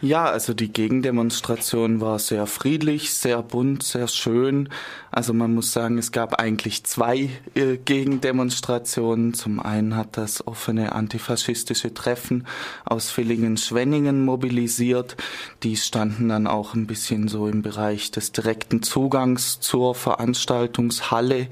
Ja, 0.00 0.26
also 0.26 0.54
die 0.54 0.72
Gegendemonstration 0.72 2.00
war 2.00 2.20
sehr 2.20 2.46
friedlich, 2.46 3.12
sehr 3.12 3.42
bunt, 3.42 3.82
sehr 3.82 4.06
schön. 4.06 4.68
Also 5.10 5.32
man 5.32 5.54
muss 5.54 5.72
sagen, 5.72 5.98
es 5.98 6.12
gab 6.12 6.40
eigentlich 6.40 6.84
zwei 6.84 7.30
äh, 7.54 7.76
Gegendemonstrationen. 7.76 9.34
Zum 9.34 9.60
einen 9.60 9.96
hat 9.96 10.16
das 10.16 10.46
offene 10.46 10.92
antifaschistische 10.92 11.94
Treffen 11.94 12.46
aus 12.84 13.10
Villingen-Schwenningen 13.10 14.24
mobilisiert. 14.24 15.16
Die 15.62 15.76
standen 15.76 16.28
dann 16.28 16.46
auch 16.46 16.74
ein 16.74 16.86
bisschen 16.86 17.28
so 17.28 17.48
im 17.48 17.62
Bereich 17.62 18.10
des 18.10 18.32
direkten 18.32 18.82
Zugangs 18.82 19.60
zur 19.60 19.94
Veranstaltungshalle. 19.94 21.48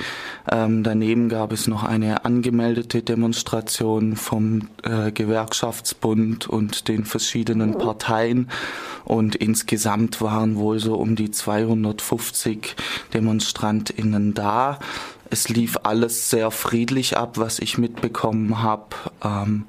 Ähm, 0.51 0.83
daneben 0.83 1.29
gab 1.29 1.53
es 1.53 1.67
noch 1.67 1.85
eine 1.85 2.25
angemeldete 2.25 3.03
Demonstration 3.03 4.17
vom 4.17 4.69
äh, 4.83 5.13
Gewerkschaftsbund 5.13 6.49
und 6.49 6.89
den 6.89 7.05
verschiedenen 7.05 7.79
Parteien 7.79 8.49
und 9.07 9.37
insgesamt 9.37 10.21
waren 10.21 10.57
wohl 10.57 10.81
so 10.81 10.97
um 10.97 11.15
die 11.15 11.31
250 11.31 12.75
DemonstrantInnen 13.15 14.35
da. 14.35 14.81
Es 15.31 15.49
lief 15.49 15.79
alles 15.85 16.29
sehr 16.31 16.51
friedlich 16.51 17.17
ab, 17.17 17.39
was 17.39 17.61
ich 17.61 17.79
mitbekommen 17.79 18.63
habe. 18.63 18.97
Ähm, 19.25 19.67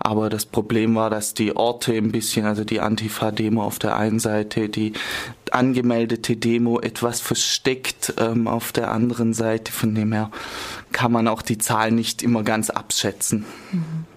aber 0.00 0.30
das 0.30 0.46
Problem 0.46 0.96
war, 0.96 1.10
dass 1.10 1.32
die 1.32 1.54
Orte 1.54 1.92
ein 1.92 2.10
bisschen, 2.10 2.44
also 2.44 2.64
die 2.64 2.80
Antifa-Demo 2.80 3.62
auf 3.62 3.78
der 3.78 3.96
einen 3.96 4.18
Seite, 4.18 4.68
die 4.68 4.92
angemeldete 5.52 6.36
Demo 6.36 6.80
etwas 6.80 7.20
versteckt 7.20 8.14
ähm, 8.18 8.48
auf 8.48 8.72
der 8.72 8.90
anderen 8.90 9.32
Seite. 9.32 9.70
Von 9.70 9.94
dem 9.94 10.12
her 10.12 10.30
kann 10.90 11.12
man 11.12 11.28
auch 11.28 11.42
die 11.42 11.58
Zahlen 11.58 11.94
nicht 11.94 12.22
immer 12.22 12.42
ganz 12.42 12.68
abschätzen. 12.70 13.44
Mhm. 13.70 14.11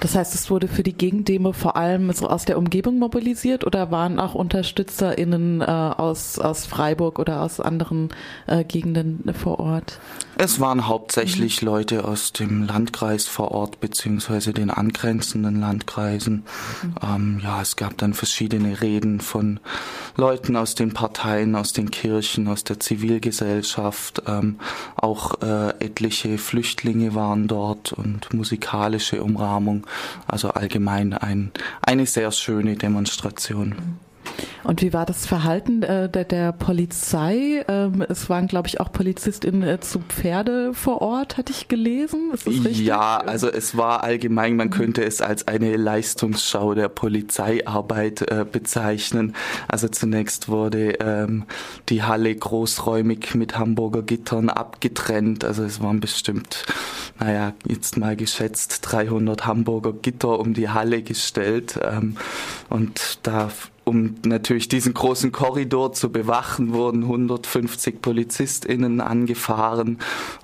Das 0.00 0.14
heißt, 0.14 0.34
es 0.34 0.50
wurde 0.50 0.68
für 0.68 0.82
die 0.82 0.92
Gegendemo 0.92 1.52
vor 1.52 1.76
allem 1.76 2.12
so 2.12 2.28
aus 2.28 2.44
der 2.44 2.58
Umgebung 2.58 2.98
mobilisiert 2.98 3.64
oder 3.64 3.90
waren 3.90 4.18
auch 4.18 4.34
UnterstützerInnen 4.34 5.60
äh, 5.60 5.64
aus, 5.64 6.38
aus 6.38 6.66
Freiburg 6.66 7.18
oder 7.18 7.42
aus 7.42 7.60
anderen 7.60 8.08
äh, 8.46 8.64
Gegenden 8.64 9.32
vor 9.34 9.60
Ort? 9.60 9.98
Es 10.38 10.60
waren 10.60 10.88
hauptsächlich. 10.88 11.60
Leute 11.62 12.04
aus 12.04 12.32
dem 12.32 12.64
Landkreis 12.66 13.26
vor 13.26 13.52
Ort 13.52 13.80
beziehungsweise 13.80 14.52
den 14.52 14.70
angrenzenden 14.70 15.60
Landkreisen. 15.60 16.44
Ähm, 17.02 17.40
ja, 17.42 17.60
es 17.60 17.76
gab 17.76 17.98
dann 17.98 18.14
verschiedene 18.14 18.80
Reden 18.80 19.20
von 19.20 19.60
Leuten 20.16 20.56
aus 20.56 20.74
den 20.74 20.92
Parteien, 20.94 21.54
aus 21.54 21.72
den 21.72 21.90
Kirchen, 21.90 22.48
aus 22.48 22.64
der 22.64 22.80
Zivilgesellschaft. 22.80 24.22
Ähm, 24.26 24.58
auch 24.96 25.42
äh, 25.42 25.70
etliche 25.84 26.38
Flüchtlinge 26.38 27.14
waren 27.14 27.46
dort 27.46 27.92
und 27.92 28.32
musikalische 28.32 29.22
Umrahmung. 29.22 29.86
Also 30.26 30.50
allgemein 30.50 31.12
ein, 31.12 31.52
eine 31.82 32.06
sehr 32.06 32.32
schöne 32.32 32.76
Demonstration. 32.76 33.98
Und 34.64 34.82
wie 34.82 34.92
war 34.92 35.06
das 35.06 35.26
Verhalten 35.26 35.82
äh, 35.82 36.08
der, 36.08 36.24
der, 36.24 36.52
Polizei? 36.52 37.64
Ähm, 37.68 38.04
es 38.08 38.28
waren, 38.30 38.46
glaube 38.46 38.68
ich, 38.68 38.80
auch 38.80 38.92
PolizistInnen 38.92 39.62
äh, 39.62 39.80
zu 39.80 40.00
Pferde 40.00 40.74
vor 40.74 41.02
Ort, 41.02 41.36
hatte 41.36 41.52
ich 41.52 41.68
gelesen. 41.68 42.30
Ist 42.32 42.46
das 42.46 42.54
richtig? 42.54 42.80
Ja, 42.80 43.18
also 43.18 43.48
es 43.48 43.76
war 43.76 44.04
allgemein, 44.04 44.56
man 44.56 44.70
könnte 44.70 45.04
es 45.04 45.20
als 45.20 45.48
eine 45.48 45.76
Leistungsschau 45.76 46.74
der 46.74 46.88
Polizeiarbeit 46.88 48.22
äh, 48.22 48.44
bezeichnen. 48.50 49.34
Also 49.68 49.88
zunächst 49.88 50.48
wurde 50.48 50.92
ähm, 51.00 51.44
die 51.88 52.02
Halle 52.02 52.34
großräumig 52.34 53.34
mit 53.34 53.58
Hamburger 53.58 54.02
Gittern 54.02 54.48
abgetrennt. 54.48 55.44
Also 55.44 55.64
es 55.64 55.80
waren 55.82 56.00
bestimmt, 56.00 56.64
naja, 57.18 57.52
jetzt 57.66 57.96
mal 57.96 58.16
geschätzt 58.16 58.80
300 58.82 59.46
Hamburger 59.46 59.92
Gitter 59.92 60.38
um 60.38 60.54
die 60.54 60.68
Halle 60.68 61.02
gestellt. 61.02 61.78
Ähm, 61.82 62.16
und 62.68 63.18
da 63.22 63.50
um 63.84 64.14
natürlich 64.24 64.68
diesen 64.68 64.94
großen 64.94 65.32
Korridor 65.32 65.92
zu 65.92 66.10
bewachen, 66.10 66.72
wurden 66.72 67.02
150 67.02 68.00
PolizistInnen 68.00 69.00
angefahren. 69.00 69.98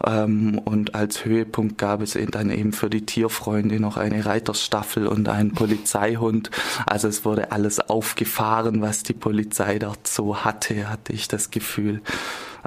Ähm, 0.05 0.61
und 0.65 0.95
als 0.95 1.25
Höhepunkt 1.25 1.79
gab 1.79 2.03
es 2.03 2.19
dann 2.31 2.51
eben 2.51 2.73
für 2.73 2.91
die 2.91 3.07
Tierfreunde 3.07 3.81
noch 3.81 3.97
eine 3.97 4.27
Reiterstaffel 4.27 5.07
und 5.07 5.29
einen 5.29 5.53
Polizeihund. 5.53 6.51
Also 6.87 7.09
es 7.09 7.25
wurde 7.25 7.53
alles 7.53 7.81
aufgefahren, 7.81 8.81
was 8.81 9.03
die 9.03 9.13
Polizei 9.13 9.79
dort 9.79 10.07
so 10.09 10.45
hatte, 10.45 10.91
hatte 10.91 11.13
ich 11.13 11.29
das 11.29 11.51
Gefühl. 11.51 12.03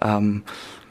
Ähm, 0.02 0.44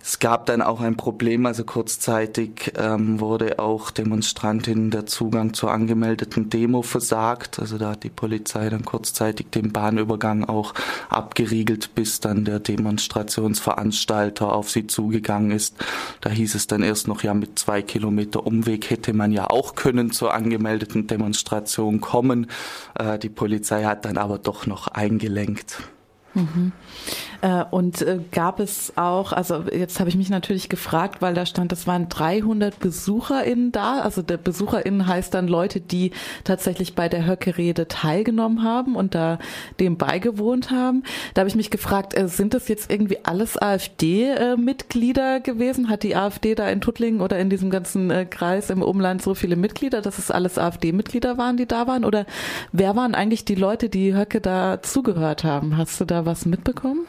es 0.02 0.18
gab 0.18 0.46
dann 0.46 0.62
auch 0.62 0.80
ein 0.80 0.96
Problem, 0.96 1.44
also 1.44 1.62
kurzzeitig 1.62 2.72
ähm, 2.78 3.20
wurde 3.20 3.58
auch 3.58 3.90
Demonstrantinnen 3.90 4.90
der 4.90 5.04
Zugang 5.04 5.52
zur 5.52 5.72
angemeldeten 5.72 6.48
Demo 6.48 6.80
versagt. 6.80 7.58
Also 7.58 7.76
da 7.76 7.90
hat 7.90 8.04
die 8.04 8.10
Polizei 8.10 8.70
dann 8.70 8.84
kurzzeitig 8.84 9.50
den 9.50 9.72
Bahnübergang 9.72 10.44
auch 10.44 10.72
abgeriegelt, 11.10 11.94
bis 11.94 12.20
dann 12.20 12.46
der 12.46 12.60
Demonstrationsveranstalter 12.60 14.50
auf 14.50 14.70
sie 14.70 14.86
zugegangen 14.86 15.50
ist. 15.50 15.76
Da 16.22 16.30
hieß 16.30 16.54
es 16.54 16.66
dann 16.66 16.82
erst 16.82 17.06
noch, 17.06 17.22
ja, 17.22 17.34
mit 17.34 17.58
zwei 17.58 17.82
Kilometer 17.82 18.46
Umweg 18.46 18.88
hätte 18.88 19.12
man 19.12 19.32
ja 19.32 19.50
auch 19.50 19.74
können 19.74 20.12
zur 20.12 20.32
angemeldeten 20.32 21.08
Demonstration 21.08 22.00
kommen. 22.00 22.46
Äh, 22.98 23.18
die 23.18 23.28
Polizei 23.28 23.84
hat 23.84 24.06
dann 24.06 24.16
aber 24.16 24.38
doch 24.38 24.66
noch 24.66 24.88
eingelenkt. 24.88 25.76
Mhm. 26.34 26.72
Äh, 27.42 27.64
und 27.70 28.02
äh, 28.02 28.20
gab 28.30 28.60
es 28.60 28.92
auch, 28.96 29.32
also 29.32 29.64
jetzt 29.72 29.98
habe 29.98 30.10
ich 30.10 30.16
mich 30.16 30.28
natürlich 30.28 30.68
gefragt, 30.68 31.22
weil 31.22 31.34
da 31.34 31.46
stand, 31.46 31.72
es 31.72 31.86
waren 31.86 32.08
300 32.08 32.78
BesucherInnen 32.78 33.72
da. 33.72 34.00
Also 34.00 34.22
der 34.22 34.36
BesucherInnen 34.36 35.06
heißt 35.06 35.32
dann 35.32 35.48
Leute, 35.48 35.80
die 35.80 36.12
tatsächlich 36.44 36.94
bei 36.94 37.08
der 37.08 37.26
Höcke-Rede 37.26 37.88
teilgenommen 37.88 38.62
haben 38.62 38.94
und 38.94 39.14
da 39.14 39.38
dem 39.78 39.96
beigewohnt 39.96 40.70
haben. 40.70 41.02
Da 41.34 41.40
habe 41.40 41.48
ich 41.48 41.56
mich 41.56 41.70
gefragt, 41.70 42.16
äh, 42.16 42.28
sind 42.28 42.54
das 42.54 42.68
jetzt 42.68 42.90
irgendwie 42.90 43.18
alles 43.24 43.56
AfD-Mitglieder 43.60 45.40
gewesen? 45.40 45.88
Hat 45.88 46.02
die 46.02 46.16
AfD 46.16 46.54
da 46.54 46.68
in 46.68 46.80
Tuttlingen 46.80 47.20
oder 47.20 47.38
in 47.38 47.50
diesem 47.50 47.70
ganzen 47.70 48.10
Kreis 48.30 48.70
im 48.70 48.82
Umland 48.82 49.22
so 49.22 49.34
viele 49.34 49.56
Mitglieder, 49.56 50.02
dass 50.02 50.18
es 50.18 50.30
alles 50.30 50.58
AfD-Mitglieder 50.58 51.38
waren, 51.38 51.56
die 51.56 51.66
da 51.66 51.86
waren? 51.86 52.04
Oder 52.04 52.26
wer 52.72 52.96
waren 52.96 53.14
eigentlich 53.14 53.44
die 53.44 53.54
Leute, 53.54 53.88
die 53.88 54.14
Höcke 54.14 54.40
da 54.40 54.82
zugehört 54.82 55.44
haben? 55.44 55.76
Hast 55.76 56.00
du 56.00 56.04
da 56.04 56.19
was 56.26 56.46
mitbekommen? 56.46 57.06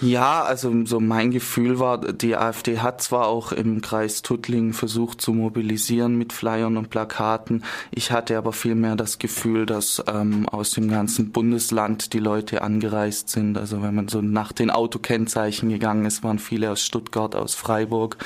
Ja, 0.00 0.42
also 0.42 0.84
so 0.84 0.98
mein 0.98 1.30
Gefühl 1.30 1.78
war, 1.78 1.98
die 1.98 2.36
AfD 2.36 2.80
hat 2.80 3.02
zwar 3.02 3.28
auch 3.28 3.52
im 3.52 3.80
Kreis 3.80 4.22
Tuttlingen 4.22 4.72
versucht 4.72 5.20
zu 5.20 5.32
mobilisieren 5.32 6.16
mit 6.16 6.32
Flyern 6.32 6.76
und 6.76 6.90
Plakaten. 6.90 7.62
Ich 7.92 8.10
hatte 8.10 8.36
aber 8.36 8.52
vielmehr 8.52 8.96
das 8.96 9.18
Gefühl, 9.18 9.64
dass 9.64 10.02
ähm, 10.08 10.48
aus 10.48 10.72
dem 10.72 10.90
ganzen 10.90 11.30
Bundesland 11.30 12.14
die 12.14 12.18
Leute 12.18 12.62
angereist 12.62 13.28
sind. 13.28 13.56
Also 13.56 13.82
wenn 13.82 13.94
man 13.94 14.08
so 14.08 14.20
nach 14.22 14.50
den 14.50 14.70
Autokennzeichen 14.70 15.68
gegangen 15.68 16.04
ist, 16.04 16.24
waren 16.24 16.40
viele 16.40 16.72
aus 16.72 16.82
Stuttgart, 16.82 17.36
aus 17.36 17.54
Freiburg 17.54 18.16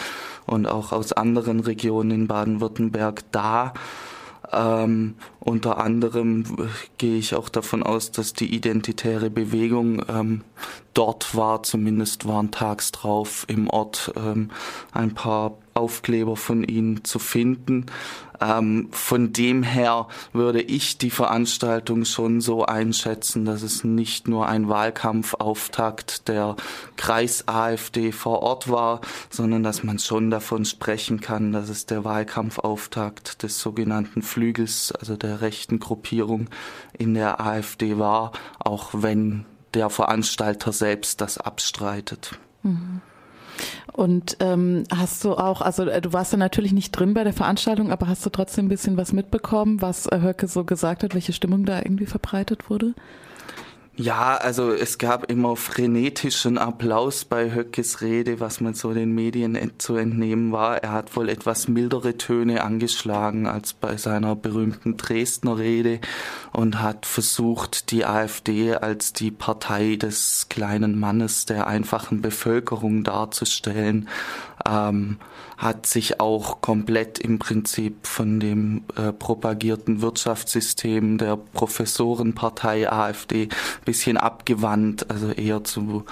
und 0.47 0.67
auch 0.67 0.93
aus 0.93 1.13
anderen 1.13 1.61
Regionen 1.61 2.11
in 2.11 2.27
Baden-Württemberg 2.27 3.23
da. 3.33 3.75
Ähm, 4.53 5.15
unter 5.41 5.79
anderem 5.79 6.45
gehe 6.99 7.19
ich 7.19 7.35
auch 7.35 7.49
davon 7.49 7.83
aus, 7.83 8.11
dass 8.13 8.33
die 8.33 8.55
identitäre 8.55 9.31
Bewegung 9.31 10.03
ähm, 10.09 10.43
dort 10.95 11.35
war, 11.35 11.63
zumindest 11.63 12.27
waren 12.27 12.51
tags 12.51 12.93
drauf 12.93 13.45
im 13.49 13.69
Ort 13.69 14.13
ähm, 14.17 14.51
ein 14.93 15.15
paar 15.15 15.59
Aufkleber 15.75 16.37
von 16.37 16.65
ihnen 16.65 17.05
zu 17.05 17.19
finden. 17.19 17.87
Ähm, 18.41 18.89
von 18.91 19.33
dem 19.33 19.63
her 19.63 20.09
würde 20.33 20.63
ich 20.63 20.99
die 20.99 21.11
Veranstaltung 21.11 22.05
schon 22.05 22.41
so 22.41 22.65
einschätzen, 22.65 23.45
dass 23.45 23.63
es 23.63 23.85
nicht 23.85 24.29
nur 24.29 24.49
ein 24.49 24.69
Wahlkampfauftakt 24.69 26.29
der 26.29 26.57
Kreis-AfD 26.97 28.13
vor 28.13 28.43
Ort 28.43 28.71
war, 28.71 29.01
sondern 29.31 29.63
dass 29.63 29.83
man 29.83 29.99
schon 29.99 30.31
davon 30.31 30.65
sprechen 30.65 31.21
kann, 31.21 31.53
dass 31.53 31.69
es 31.69 31.87
der 31.87 32.05
Wahlkampfauftakt 32.05 33.43
des 33.43 33.61
sogenannten 33.61 34.23
Flügels, 34.23 34.93
also 34.93 35.17
der 35.17 35.41
rechten 35.41 35.79
Gruppierung 35.79 36.49
in 36.97 37.15
der 37.15 37.41
AfD 37.41 37.99
war, 37.99 38.33
auch 38.59 38.91
wenn 38.93 39.45
der 39.75 39.91
Veranstalter 39.91 40.73
selbst 40.73 41.21
das 41.21 41.39
abstreitet. 41.39 42.39
Mhm. 42.63 43.01
Und 43.93 44.37
ähm, 44.41 44.85
hast 44.95 45.25
du 45.25 45.35
auch, 45.35 45.61
also 45.61 45.85
äh, 45.85 46.01
du 46.01 46.13
warst 46.13 46.33
ja 46.33 46.39
natürlich 46.39 46.73
nicht 46.73 46.93
drin 46.93 47.15
bei 47.15 47.25
der 47.25 47.33
Veranstaltung, 47.33 47.91
aber 47.91 48.09
hast 48.09 48.27
du 48.27 48.31
trotzdem 48.31 48.67
ein 48.67 48.69
bisschen 48.69 48.97
was 48.97 49.13
mitbekommen, 49.13 49.81
was 49.81 50.07
äh, 50.07 50.21
Höcke 50.21 50.49
so 50.49 50.65
gesagt 50.65 51.03
hat, 51.03 51.15
welche 51.15 51.33
Stimmung 51.33 51.65
da 51.65 51.79
irgendwie 51.79 52.07
verbreitet 52.07 52.69
wurde? 52.69 52.95
Ja, 53.99 54.37
also 54.37 54.73
es 54.73 54.99
gab 54.99 55.31
immer 55.31 55.57
frenetischen 55.57 56.59
Applaus 56.59 57.25
bei 57.25 57.55
Höckes 57.55 58.03
Rede, 58.03 58.41
was 58.41 58.61
man 58.61 58.75
so 58.75 58.93
den 58.93 59.15
Medien 59.15 59.59
zu 59.79 59.97
entnehmen 59.97 60.53
war. 60.53 60.83
Er 60.83 60.93
hat 60.93 61.17
wohl 61.17 61.31
etwas 61.31 61.67
mildere 61.67 62.19
Töne 62.19 62.63
angeschlagen 62.63 63.47
als 63.47 63.73
bei 63.73 63.97
seiner 63.97 64.37
berühmten 64.37 64.99
Dresdner 64.99 65.57
Rede 65.57 66.01
und 66.53 66.83
hat 66.83 67.07
versucht, 67.07 67.91
die 67.91 68.05
AfD 68.05 68.75
als 68.75 69.15
die 69.15 69.31
Partei 69.31 69.97
des 69.97 70.49
kleinen 70.51 71.01
Mannes 71.01 71.47
der 71.47 71.67
einfachen 71.67 72.21
Bevölkerung 72.21 73.03
darzustellen 73.03 74.11
ähm, 74.69 75.19
hat 75.57 75.87
sich 75.87 76.21
auch 76.21 76.61
komplett 76.61 77.19
im 77.19 77.39
Prinzip 77.39 78.07
von 78.07 78.41
dem 78.41 78.85
äh, 78.97 79.13
propagierten 79.13 80.03
Wirtschaftssystem 80.03 81.19
der 81.19 81.37
Professorenpartei 81.37 82.91
AfD 82.91 83.49
bisschen 83.85 84.17
abgewandt, 84.17 85.11
also 85.11 85.31
eher 85.31 85.65
zu 85.65 86.05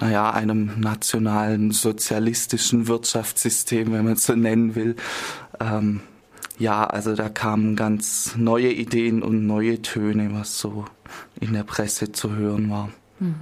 naja, 0.00 0.30
einem 0.30 0.78
nationalen 0.78 1.72
sozialistischen 1.72 2.86
Wirtschaftssystem, 2.86 3.92
wenn 3.92 4.04
man 4.04 4.12
es 4.12 4.24
so 4.24 4.36
nennen 4.36 4.76
will. 4.76 4.94
Ähm, 5.58 6.00
ja, 6.58 6.84
also 6.84 7.14
da 7.14 7.28
kamen 7.28 7.74
ganz 7.76 8.34
neue 8.36 8.72
Ideen 8.72 9.22
und 9.22 9.46
neue 9.46 9.82
Töne, 9.82 10.30
was 10.32 10.58
so 10.58 10.84
in 11.40 11.52
der 11.52 11.64
Presse 11.64 12.12
zu 12.12 12.34
hören 12.36 12.70
war. 12.70 12.90
Mhm. 13.18 13.34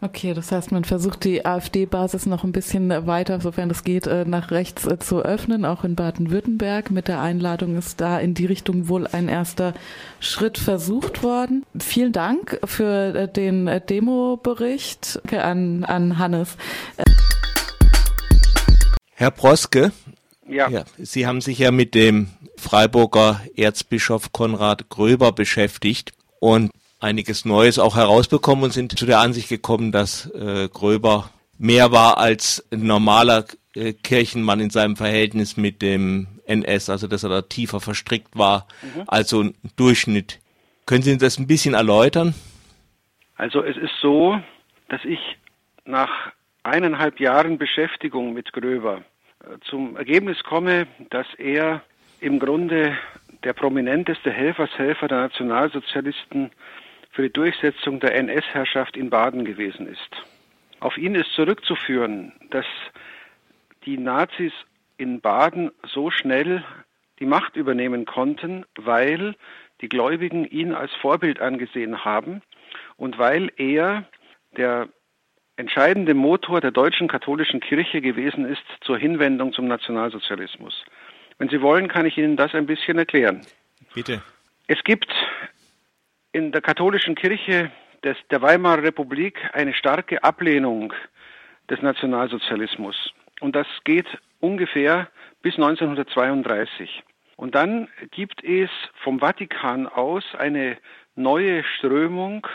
Okay, 0.00 0.32
das 0.32 0.52
heißt, 0.52 0.70
man 0.70 0.84
versucht 0.84 1.24
die 1.24 1.44
AfD-Basis 1.44 2.26
noch 2.26 2.44
ein 2.44 2.52
bisschen 2.52 2.90
weiter, 3.08 3.40
sofern 3.40 3.68
das 3.68 3.82
geht, 3.82 4.06
äh, 4.06 4.24
nach 4.24 4.52
rechts 4.52 4.86
äh, 4.86 5.00
zu 5.00 5.22
öffnen, 5.22 5.64
auch 5.64 5.82
in 5.82 5.96
Baden-Württemberg. 5.96 6.92
Mit 6.92 7.08
der 7.08 7.20
Einladung 7.20 7.76
ist 7.76 8.00
da 8.00 8.20
in 8.20 8.32
die 8.32 8.46
Richtung 8.46 8.88
wohl 8.88 9.08
ein 9.08 9.28
erster 9.28 9.74
Schritt 10.20 10.56
versucht 10.56 11.24
worden. 11.24 11.66
Vielen 11.80 12.12
Dank 12.12 12.60
für 12.62 13.12
äh, 13.12 13.28
den 13.28 13.68
Demo-Bericht 13.88 15.20
an, 15.32 15.82
an 15.82 16.18
Hannes. 16.18 16.56
Herr 19.14 19.32
Broske, 19.32 19.90
ja. 20.46 20.68
ja. 20.68 20.84
Sie 20.96 21.26
haben 21.26 21.40
sich 21.40 21.58
ja 21.58 21.72
mit 21.72 21.96
dem 21.96 22.28
Freiburger 22.56 23.40
Erzbischof 23.56 24.32
Konrad 24.32 24.90
Gröber 24.90 25.32
beschäftigt 25.32 26.12
und 26.38 26.70
einiges 27.00 27.44
Neues 27.44 27.78
auch 27.78 27.96
herausbekommen 27.96 28.64
und 28.64 28.72
sind 28.72 28.98
zu 28.98 29.06
der 29.06 29.20
Ansicht 29.20 29.48
gekommen, 29.48 29.92
dass 29.92 30.26
äh, 30.30 30.68
Gröber 30.68 31.30
mehr 31.58 31.92
war 31.92 32.18
als 32.18 32.66
ein 32.72 32.86
normaler 32.86 33.44
äh, 33.74 33.92
Kirchenmann 33.92 34.60
in 34.60 34.70
seinem 34.70 34.96
Verhältnis 34.96 35.56
mit 35.56 35.82
dem 35.82 36.26
NS, 36.46 36.90
also 36.90 37.06
dass 37.06 37.22
er 37.22 37.30
da 37.30 37.42
tiefer 37.42 37.80
verstrickt 37.80 38.36
war 38.36 38.66
mhm. 38.82 39.04
als 39.06 39.30
so 39.30 39.42
ein 39.42 39.54
Durchschnitt. 39.76 40.40
Können 40.86 41.02
Sie 41.02 41.16
das 41.18 41.38
ein 41.38 41.46
bisschen 41.46 41.74
erläutern? 41.74 42.34
Also 43.36 43.62
es 43.62 43.76
ist 43.76 43.92
so, 44.00 44.40
dass 44.88 45.04
ich 45.04 45.20
nach 45.84 46.32
eineinhalb 46.62 47.20
Jahren 47.20 47.58
Beschäftigung 47.58 48.32
mit 48.32 48.52
Gröber 48.52 49.02
äh, 49.40 49.58
zum 49.68 49.96
Ergebnis 49.96 50.42
komme, 50.42 50.86
dass 51.10 51.26
er 51.36 51.82
im 52.20 52.38
Grunde 52.38 52.96
der 53.44 53.52
prominenteste 53.52 54.30
Helfershelfer 54.30 55.06
der 55.08 55.20
Nationalsozialisten 55.22 56.50
für 57.18 57.22
die 57.22 57.32
Durchsetzung 57.32 57.98
der 57.98 58.14
NS-Herrschaft 58.14 58.96
in 58.96 59.10
Baden 59.10 59.44
gewesen 59.44 59.88
ist. 59.88 60.08
Auf 60.78 60.96
ihn 60.96 61.16
ist 61.16 61.32
zurückzuführen, 61.32 62.32
dass 62.50 62.64
die 63.86 63.98
Nazis 63.98 64.52
in 64.98 65.20
Baden 65.20 65.72
so 65.84 66.12
schnell 66.12 66.62
die 67.18 67.26
Macht 67.26 67.56
übernehmen 67.56 68.04
konnten, 68.04 68.64
weil 68.76 69.34
die 69.80 69.88
Gläubigen 69.88 70.44
ihn 70.44 70.72
als 70.72 70.94
Vorbild 70.94 71.40
angesehen 71.40 72.04
haben 72.04 72.40
und 72.96 73.18
weil 73.18 73.50
er 73.56 74.04
der 74.56 74.88
entscheidende 75.56 76.14
Motor 76.14 76.60
der 76.60 76.70
deutschen 76.70 77.08
katholischen 77.08 77.58
Kirche 77.58 78.00
gewesen 78.00 78.44
ist 78.44 78.62
zur 78.82 78.96
Hinwendung 78.96 79.52
zum 79.52 79.66
Nationalsozialismus. 79.66 80.84
Wenn 81.38 81.48
Sie 81.48 81.62
wollen, 81.62 81.88
kann 81.88 82.06
ich 82.06 82.16
Ihnen 82.16 82.36
das 82.36 82.54
ein 82.54 82.66
bisschen 82.66 82.96
erklären. 82.96 83.44
Bitte. 83.92 84.22
Es 84.68 84.84
gibt 84.84 85.12
in 86.32 86.52
der 86.52 86.60
katholischen 86.60 87.14
Kirche 87.14 87.70
des, 88.04 88.16
der 88.30 88.42
Weimarer 88.42 88.82
Republik 88.82 89.38
eine 89.52 89.74
starke 89.74 90.22
Ablehnung 90.22 90.92
des 91.70 91.82
Nationalsozialismus. 91.82 93.12
Und 93.40 93.54
das 93.56 93.66
geht 93.84 94.06
ungefähr 94.40 95.08
bis 95.42 95.54
1932. 95.54 97.02
Und 97.36 97.54
dann 97.54 97.88
gibt 98.10 98.42
es 98.42 98.70
vom 99.02 99.20
Vatikan 99.20 99.86
aus 99.86 100.24
eine 100.36 100.76
neue 101.14 101.64
Strömung, 101.64 102.46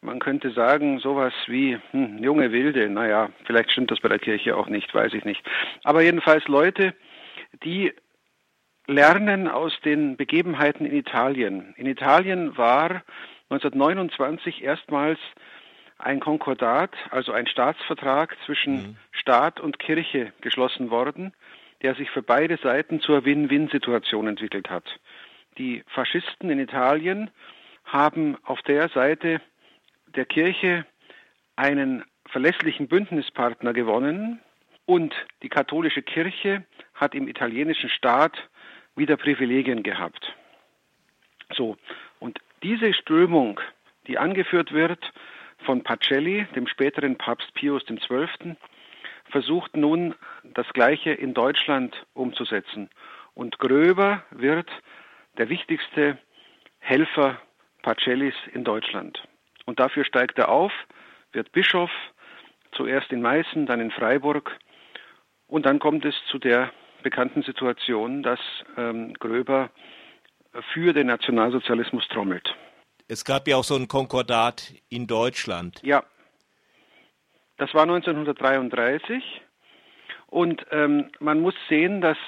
man 0.00 0.20
könnte 0.20 0.52
sagen, 0.52 1.00
sowas 1.00 1.32
wie 1.48 1.76
hm, 1.90 2.22
junge 2.22 2.52
Wilde, 2.52 2.88
naja, 2.88 3.30
vielleicht 3.44 3.72
stimmt 3.72 3.90
das 3.90 4.00
bei 4.00 4.08
der 4.08 4.20
Kirche 4.20 4.56
auch 4.56 4.68
nicht, 4.68 4.94
weiß 4.94 5.12
ich 5.14 5.24
nicht. 5.24 5.42
Aber 5.82 6.02
jedenfalls 6.02 6.46
Leute, 6.46 6.94
die 7.64 7.92
lernen 8.88 9.46
aus 9.48 9.78
den 9.84 10.16
Begebenheiten 10.16 10.86
in 10.86 10.96
Italien. 10.96 11.74
In 11.76 11.86
Italien 11.86 12.56
war 12.56 13.02
1929 13.50 14.64
erstmals 14.64 15.18
ein 15.98 16.20
Konkordat, 16.20 16.90
also 17.10 17.32
ein 17.32 17.46
Staatsvertrag 17.46 18.36
zwischen 18.46 18.74
mhm. 18.74 18.96
Staat 19.12 19.60
und 19.60 19.78
Kirche 19.78 20.32
geschlossen 20.40 20.90
worden, 20.90 21.32
der 21.82 21.94
sich 21.94 22.10
für 22.10 22.22
beide 22.22 22.56
Seiten 22.56 23.00
zur 23.00 23.24
Win-Win-Situation 23.24 24.26
entwickelt 24.26 24.70
hat. 24.70 24.84
Die 25.58 25.84
Faschisten 25.88 26.50
in 26.50 26.58
Italien 26.58 27.30
haben 27.84 28.36
auf 28.44 28.62
der 28.62 28.88
Seite 28.88 29.40
der 30.14 30.24
Kirche 30.24 30.86
einen 31.56 32.04
verlässlichen 32.26 32.88
Bündnispartner 32.88 33.72
gewonnen 33.72 34.40
und 34.86 35.14
die 35.42 35.48
katholische 35.48 36.02
Kirche 36.02 36.64
hat 36.94 37.14
im 37.14 37.28
italienischen 37.28 37.90
Staat 37.90 38.48
wieder 38.98 39.16
Privilegien 39.16 39.82
gehabt. 39.82 40.34
So, 41.54 41.76
und 42.18 42.38
diese 42.62 42.92
Strömung, 42.92 43.60
die 44.06 44.18
angeführt 44.18 44.72
wird 44.72 45.12
von 45.64 45.82
Pacelli, 45.82 46.46
dem 46.54 46.66
späteren 46.66 47.16
Papst 47.16 47.52
Pius 47.54 47.84
XII., 47.86 48.56
versucht 49.30 49.76
nun 49.76 50.14
das 50.42 50.66
Gleiche 50.72 51.10
in 51.12 51.34
Deutschland 51.34 52.06
umzusetzen. 52.14 52.88
Und 53.34 53.58
Gröber 53.58 54.24
wird 54.30 54.70
der 55.36 55.48
wichtigste 55.48 56.18
Helfer 56.78 57.40
Pacellis 57.82 58.34
in 58.52 58.64
Deutschland. 58.64 59.22
Und 59.66 59.80
dafür 59.80 60.04
steigt 60.04 60.38
er 60.38 60.48
auf, 60.48 60.72
wird 61.32 61.52
Bischof, 61.52 61.90
zuerst 62.72 63.12
in 63.12 63.22
Meißen, 63.22 63.66
dann 63.66 63.80
in 63.80 63.90
Freiburg. 63.90 64.58
Und 65.46 65.66
dann 65.66 65.78
kommt 65.78 66.04
es 66.04 66.14
zu 66.30 66.38
der 66.38 66.72
bekannten 67.02 67.42
Situation, 67.42 68.22
dass 68.22 68.40
ähm, 68.76 69.14
Gröber 69.14 69.70
für 70.72 70.92
den 70.92 71.06
Nationalsozialismus 71.06 72.06
trommelt. 72.08 72.54
Es 73.06 73.24
gab 73.24 73.48
ja 73.48 73.56
auch 73.56 73.64
so 73.64 73.76
ein 73.76 73.88
Konkordat 73.88 74.74
in 74.88 75.06
Deutschland. 75.06 75.80
Ja, 75.82 76.04
das 77.56 77.72
war 77.74 77.82
1933 77.82 79.22
und 80.26 80.64
ähm, 80.70 81.10
man 81.20 81.40
muss 81.40 81.54
sehen, 81.68 82.00
dass 82.00 82.18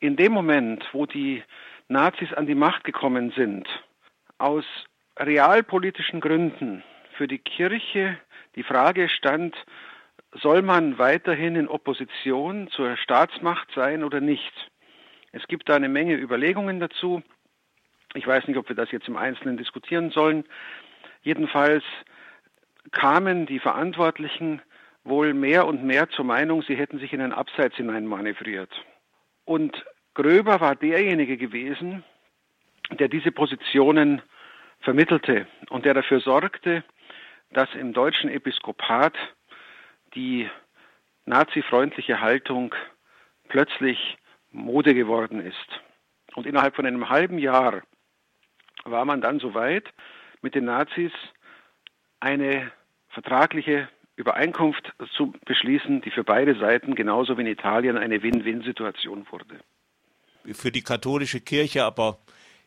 in 0.00 0.16
dem 0.16 0.32
Moment, 0.32 0.84
wo 0.92 1.06
die 1.06 1.42
Nazis 1.88 2.32
an 2.32 2.46
die 2.46 2.54
Macht 2.54 2.84
gekommen 2.84 3.32
sind, 3.36 3.68
aus 4.38 4.64
realpolitischen 5.18 6.20
Gründen 6.20 6.82
für 7.16 7.28
die 7.28 7.38
Kirche 7.38 8.18
die 8.56 8.62
Frage 8.62 9.08
stand, 9.08 9.56
soll 10.40 10.62
man 10.62 10.98
weiterhin 10.98 11.56
in 11.56 11.68
Opposition 11.68 12.68
zur 12.68 12.96
Staatsmacht 12.96 13.68
sein 13.74 14.04
oder 14.04 14.20
nicht? 14.20 14.52
Es 15.32 15.46
gibt 15.48 15.68
da 15.68 15.76
eine 15.76 15.88
Menge 15.88 16.14
Überlegungen 16.14 16.80
dazu. 16.80 17.22
Ich 18.14 18.26
weiß 18.26 18.48
nicht, 18.48 18.56
ob 18.56 18.68
wir 18.68 18.76
das 18.76 18.90
jetzt 18.90 19.08
im 19.08 19.16
Einzelnen 19.16 19.56
diskutieren 19.56 20.10
sollen. 20.10 20.44
Jedenfalls 21.22 21.84
kamen 22.92 23.46
die 23.46 23.58
Verantwortlichen 23.58 24.62
wohl 25.04 25.34
mehr 25.34 25.66
und 25.66 25.84
mehr 25.84 26.08
zur 26.10 26.24
Meinung, 26.24 26.62
sie 26.62 26.76
hätten 26.76 26.98
sich 26.98 27.12
in 27.12 27.20
ein 27.20 27.32
Abseits 27.32 27.76
hinein 27.76 28.06
manövriert. 28.06 28.70
Und 29.44 29.84
Gröber 30.14 30.60
war 30.60 30.74
derjenige 30.74 31.36
gewesen, 31.36 32.04
der 32.90 33.08
diese 33.08 33.32
Positionen 33.32 34.22
vermittelte 34.80 35.46
und 35.70 35.84
der 35.84 35.94
dafür 35.94 36.20
sorgte, 36.20 36.84
dass 37.50 37.68
im 37.74 37.92
deutschen 37.92 38.30
Episkopat 38.30 39.14
die 40.16 40.50
nazifreundliche 41.26 42.20
Haltung 42.20 42.74
plötzlich 43.48 44.16
Mode 44.50 44.94
geworden 44.94 45.40
ist. 45.40 45.80
Und 46.34 46.46
innerhalb 46.46 46.74
von 46.74 46.86
einem 46.86 47.08
halben 47.08 47.38
Jahr 47.38 47.82
war 48.84 49.04
man 49.04 49.20
dann 49.20 49.38
so 49.38 49.54
weit, 49.54 49.84
mit 50.42 50.54
den 50.54 50.64
Nazis 50.64 51.12
eine 52.20 52.72
vertragliche 53.08 53.88
Übereinkunft 54.16 54.92
zu 55.16 55.32
beschließen, 55.44 56.00
die 56.00 56.10
für 56.10 56.24
beide 56.24 56.58
Seiten 56.58 56.94
genauso 56.94 57.36
wie 57.36 57.42
in 57.42 57.46
Italien 57.48 57.98
eine 57.98 58.22
Win-Win-Situation 58.22 59.26
wurde. 59.30 59.60
Für 60.52 60.70
die 60.70 60.82
katholische 60.82 61.40
Kirche 61.40 61.84
aber 61.84 62.18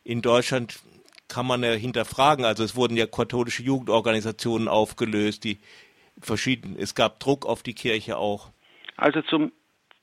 in 0.03 0.21
Deutschland 0.21 0.79
kann 1.27 1.47
man 1.47 1.63
ja 1.63 1.71
hinterfragen. 1.71 2.45
Also 2.45 2.63
es 2.63 2.75
wurden 2.75 2.97
ja 2.97 3.05
katholische 3.05 3.63
Jugendorganisationen 3.63 4.67
aufgelöst, 4.67 5.43
die 5.43 5.59
verschieden. 6.21 6.75
Es 6.77 6.95
gab 6.95 7.19
Druck 7.19 7.45
auf 7.45 7.63
die 7.63 7.73
Kirche 7.73 8.17
auch. 8.17 8.51
Also 8.97 9.21
zum 9.21 9.51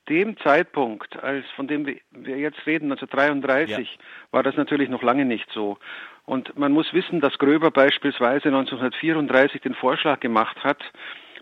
dem 0.09 0.37
Zeitpunkt, 0.37 1.21
als 1.21 1.45
von 1.55 1.67
dem 1.67 1.85
wir 1.85 2.37
jetzt 2.37 2.65
reden, 2.65 2.91
1933, 2.91 3.77
ja. 3.77 3.99
war 4.31 4.43
das 4.43 4.55
natürlich 4.55 4.89
noch 4.89 5.03
lange 5.03 5.25
nicht 5.25 5.47
so. 5.53 5.77
Und 6.25 6.57
man 6.57 6.71
muss 6.71 6.93
wissen, 6.93 7.21
dass 7.21 7.37
Gröber 7.37 7.71
beispielsweise 7.71 8.47
1934 8.47 9.61
den 9.61 9.75
Vorschlag 9.75 10.19
gemacht 10.19 10.57
hat, 10.63 10.81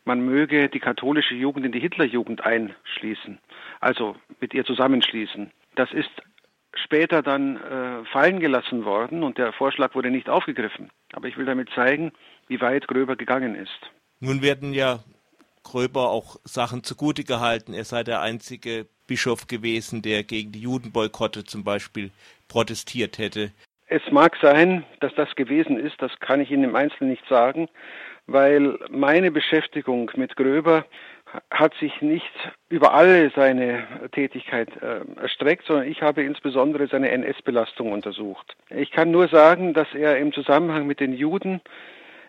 man 0.03 0.23
möge 0.23 0.69
die 0.69 0.79
katholische 0.79 1.33
Jugend 1.33 1.65
in 1.65 1.71
die 1.71 1.79
Hitlerjugend 1.79 2.45
einschließen, 2.45 3.39
also 3.79 4.15
mit 4.39 4.53
ihr 4.53 4.63
zusammenschließen. 4.63 5.51
Das 5.75 5.91
ist 5.91 6.11
später 6.75 7.23
dann 7.23 7.57
äh, 7.57 8.05
fallen 8.11 8.39
gelassen 8.39 8.85
worden 8.85 9.23
und 9.23 9.37
der 9.37 9.53
Vorschlag 9.53 9.95
wurde 9.95 10.11
nicht 10.11 10.29
aufgegriffen. 10.29 10.91
Aber 11.13 11.27
ich 11.27 11.37
will 11.37 11.45
damit 11.45 11.69
zeigen, 11.71 12.11
wie 12.47 12.61
weit 12.61 12.87
Gröber 12.87 13.15
gegangen 13.15 13.55
ist. 13.55 13.91
Nun 14.25 14.41
werden 14.41 14.73
ja 14.73 15.01
Gröber 15.63 16.09
auch 16.09 16.37
Sachen 16.43 16.83
zugute 16.83 17.23
gehalten. 17.23 17.75
Er 17.75 17.83
sei 17.83 18.03
der 18.03 18.21
einzige 18.21 18.87
Bischof 19.05 19.45
gewesen, 19.45 20.01
der 20.01 20.23
gegen 20.23 20.51
die 20.51 20.61
Judenboykotte 20.61 21.43
zum 21.43 21.63
Beispiel 21.63 22.09
protestiert 22.47 23.19
hätte. 23.19 23.51
Es 23.85 24.01
mag 24.09 24.35
sein, 24.41 24.83
dass 24.99 25.13
das 25.13 25.35
gewesen 25.35 25.77
ist, 25.77 26.01
das 26.01 26.11
kann 26.21 26.41
ich 26.41 26.49
Ihnen 26.49 26.63
im 26.63 26.75
Einzelnen 26.75 27.11
nicht 27.11 27.27
sagen, 27.29 27.69
weil 28.25 28.79
meine 28.89 29.29
Beschäftigung 29.29 30.09
mit 30.15 30.35
Gröber 30.35 30.85
hat 31.51 31.75
sich 31.79 32.01
nicht 32.01 32.31
über 32.69 32.95
alle 32.95 33.29
seine 33.35 33.83
Tätigkeit 34.11 34.69
äh, 34.81 35.01
erstreckt, 35.21 35.67
sondern 35.67 35.87
ich 35.87 36.01
habe 36.01 36.23
insbesondere 36.23 36.87
seine 36.87 37.11
NS-Belastung 37.11 37.91
untersucht. 37.91 38.55
Ich 38.71 38.89
kann 38.89 39.11
nur 39.11 39.27
sagen, 39.27 39.75
dass 39.75 39.93
er 39.93 40.17
im 40.17 40.33
Zusammenhang 40.33 40.87
mit 40.87 40.99
den 40.99 41.13
Juden 41.13 41.61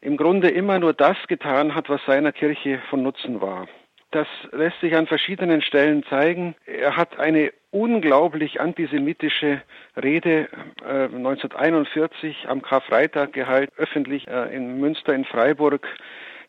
im 0.07 0.17
Grunde 0.17 0.49
immer 0.51 0.79
nur 0.79 0.93
das 0.93 1.17
getan 1.27 1.75
hat, 1.75 1.89
was 1.89 2.01
seiner 2.07 2.31
Kirche 2.31 2.79
von 2.91 3.03
Nutzen 3.03 3.41
war. 3.41 3.67
Das 4.13 4.29
lässt 4.53 4.81
sich 4.81 4.95
an 4.95 5.09
verschiedenen 5.09 5.63
Stellen 5.63 6.05
zeigen. 6.05 6.55
Er 6.65 6.97
hat 6.97 7.19
eine 7.19 7.53
unglaublich 7.73 8.61
antisemitische 8.61 9.63
Rede 10.01 10.49
äh, 10.85 11.07
1941 11.07 12.47
am 12.47 12.63
Karfreitag 12.63 13.33
gehalten, 13.33 13.73
öffentlich 13.79 14.29
äh, 14.29 14.55
in 14.55 14.79
Münster 14.79 15.13
in 15.13 15.25
Freiburg, 15.25 15.85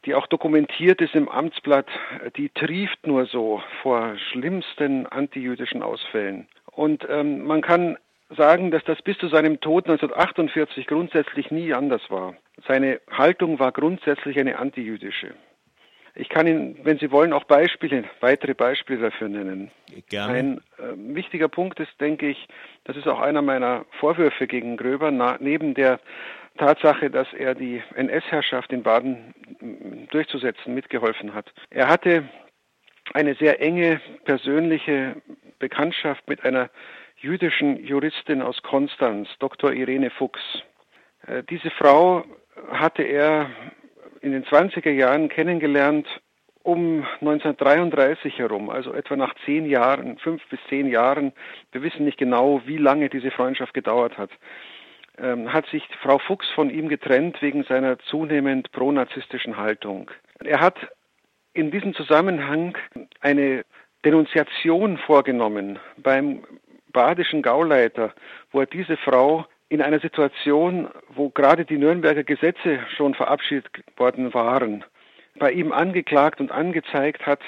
die 0.05 0.13
auch 0.13 0.27
dokumentiert 0.27 1.01
ist 1.01 1.15
im 1.15 1.27
Amtsblatt. 1.27 1.87
Die 2.35 2.49
trieft 2.49 3.07
nur 3.07 3.25
so 3.25 3.63
vor 3.81 4.13
schlimmsten 4.31 5.07
antijüdischen 5.07 5.81
Ausfällen. 5.81 6.47
Und 6.71 7.07
ähm, 7.09 7.43
man 7.47 7.61
kann 7.61 7.97
sagen, 8.35 8.71
dass 8.71 8.83
das 8.83 9.01
bis 9.01 9.17
zu 9.17 9.27
seinem 9.27 9.59
Tod 9.59 9.85
1948 9.85 10.87
grundsätzlich 10.87 11.51
nie 11.51 11.73
anders 11.73 12.01
war. 12.09 12.35
Seine 12.67 12.99
Haltung 13.09 13.59
war 13.59 13.71
grundsätzlich 13.71 14.39
eine 14.39 14.57
antijüdische. 14.59 15.33
Ich 16.19 16.29
kann 16.29 16.47
Ihnen, 16.47 16.79
wenn 16.83 16.97
Sie 16.97 17.11
wollen, 17.11 17.31
auch 17.31 17.43
Beispiele, 17.43 18.05
weitere 18.21 18.55
Beispiele 18.55 18.99
dafür 18.99 19.29
nennen. 19.29 19.69
Gerne. 20.09 20.33
Ein 20.33 20.57
äh, 20.79 21.15
wichtiger 21.15 21.47
Punkt 21.47 21.79
ist, 21.79 21.91
denke 22.01 22.27
ich, 22.27 22.47
das 22.85 22.97
ist 22.97 23.07
auch 23.07 23.19
einer 23.19 23.43
meiner 23.43 23.85
Vorwürfe 23.99 24.47
gegen 24.47 24.77
Gröber, 24.77 25.11
na, 25.11 25.37
neben 25.39 25.75
der 25.75 25.99
Tatsache, 26.57 27.11
dass 27.11 27.31
er 27.33 27.53
die 27.53 27.83
NS-Herrschaft 27.93 28.73
in 28.73 28.81
Baden 28.81 29.35
mm, 29.59 30.09
durchzusetzen 30.09 30.73
mitgeholfen 30.73 31.35
hat. 31.35 31.53
Er 31.69 31.87
hatte 31.87 32.27
eine 33.13 33.35
sehr 33.35 33.61
enge 33.61 34.01
persönliche 34.25 35.21
Bekanntschaft 35.59 36.27
mit 36.27 36.43
einer 36.43 36.71
jüdischen 37.17 37.83
Juristin 37.83 38.41
aus 38.41 38.61
Konstanz, 38.63 39.27
Dr. 39.39 39.73
Irene 39.73 40.09
Fuchs. 40.09 40.41
Äh, 41.25 41.43
diese 41.49 41.71
Frau 41.71 42.23
hatte 42.71 43.03
er 43.03 43.49
in 44.21 44.31
den 44.31 44.45
20er 44.45 44.91
Jahren 44.91 45.29
kennengelernt, 45.29 46.07
um 46.63 47.05
1933 47.21 48.39
herum, 48.39 48.69
also 48.69 48.93
etwa 48.93 49.15
nach 49.15 49.33
zehn 49.45 49.65
Jahren, 49.65 50.17
fünf 50.17 50.45
bis 50.49 50.59
zehn 50.67 50.87
Jahren, 50.87 51.31
wir 51.71 51.81
wissen 51.81 52.03
nicht 52.03 52.17
genau, 52.17 52.61
wie 52.65 52.77
lange 52.77 53.09
diese 53.09 53.31
Freundschaft 53.31 53.73
gedauert 53.73 54.17
hat, 54.17 54.31
ähm, 55.17 55.53
hat 55.53 55.65
sich 55.67 55.83
Frau 56.01 56.19
Fuchs 56.19 56.47
von 56.55 56.69
ihm 56.69 56.89
getrennt 56.89 57.41
wegen 57.41 57.63
seiner 57.63 57.97
zunehmend 57.99 58.71
pronazistischen 58.73 59.55
Haltung. 59.55 60.11
Er 60.43 60.59
hat 60.59 60.75
in 61.53 61.71
diesem 61.71 61.93
Zusammenhang 61.93 62.77
eine 63.21 63.63
Denunziation 64.03 64.97
vorgenommen 64.97 65.79
beim 65.97 66.43
badischen 66.91 67.41
Gauleiter, 67.41 68.13
wo 68.51 68.61
er 68.61 68.65
diese 68.65 68.97
Frau 68.97 69.45
in 69.69 69.81
einer 69.81 69.99
Situation, 69.99 70.87
wo 71.09 71.29
gerade 71.29 71.65
die 71.65 71.77
Nürnberger 71.77 72.23
Gesetze 72.23 72.79
schon 72.95 73.13
verabschiedet 73.13 73.67
worden 73.97 74.33
waren, 74.33 74.85
bei 75.37 75.51
ihm 75.51 75.71
angeklagt 75.71 76.39
und 76.39 76.51
angezeigt 76.51 77.25
hat. 77.25 77.41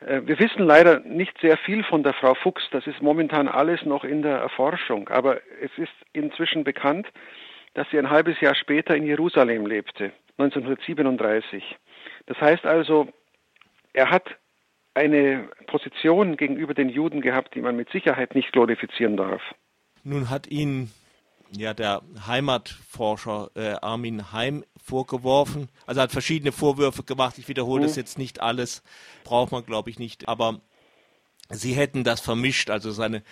Äh, 0.00 0.22
wir 0.24 0.38
wissen 0.38 0.64
leider 0.64 1.00
nicht 1.00 1.38
sehr 1.40 1.56
viel 1.56 1.84
von 1.84 2.02
der 2.02 2.12
Frau 2.14 2.34
Fuchs. 2.34 2.64
Das 2.70 2.86
ist 2.86 3.00
momentan 3.00 3.48
alles 3.48 3.84
noch 3.84 4.04
in 4.04 4.22
der 4.22 4.38
Erforschung. 4.38 5.08
Aber 5.08 5.40
es 5.60 5.70
ist 5.76 5.92
inzwischen 6.12 6.64
bekannt, 6.64 7.06
dass 7.74 7.88
sie 7.90 7.98
ein 7.98 8.10
halbes 8.10 8.40
Jahr 8.40 8.54
später 8.54 8.96
in 8.96 9.06
Jerusalem 9.06 9.66
lebte, 9.66 10.12
1937. 10.38 11.76
Das 12.26 12.40
heißt 12.40 12.66
also, 12.66 13.08
er 13.92 14.10
hat 14.10 14.24
eine 14.94 15.48
Position 15.66 16.36
gegenüber 16.36 16.74
den 16.74 16.88
Juden 16.88 17.20
gehabt, 17.20 17.54
die 17.54 17.60
man 17.60 17.76
mit 17.76 17.90
Sicherheit 17.90 18.34
nicht 18.34 18.52
glorifizieren 18.52 19.16
darf. 19.16 19.42
Nun 20.04 20.30
hat 20.30 20.46
ihn 20.46 20.90
ja 21.56 21.74
der 21.74 22.02
Heimatforscher 22.26 23.50
äh, 23.54 23.74
Armin 23.80 24.32
Heim 24.32 24.64
vorgeworfen. 24.82 25.68
Also 25.86 26.00
hat 26.00 26.12
verschiedene 26.12 26.52
Vorwürfe 26.52 27.02
gemacht. 27.02 27.38
Ich 27.38 27.48
wiederhole 27.48 27.82
mhm. 27.82 27.86
das 27.86 27.96
jetzt 27.96 28.18
nicht 28.18 28.40
alles, 28.40 28.82
braucht 29.24 29.52
man 29.52 29.64
glaube 29.64 29.90
ich 29.90 29.98
nicht. 29.98 30.28
Aber 30.28 30.60
sie 31.50 31.72
hätten 31.72 32.04
das 32.04 32.20
vermischt, 32.20 32.70
also 32.70 32.90
seine 32.90 33.22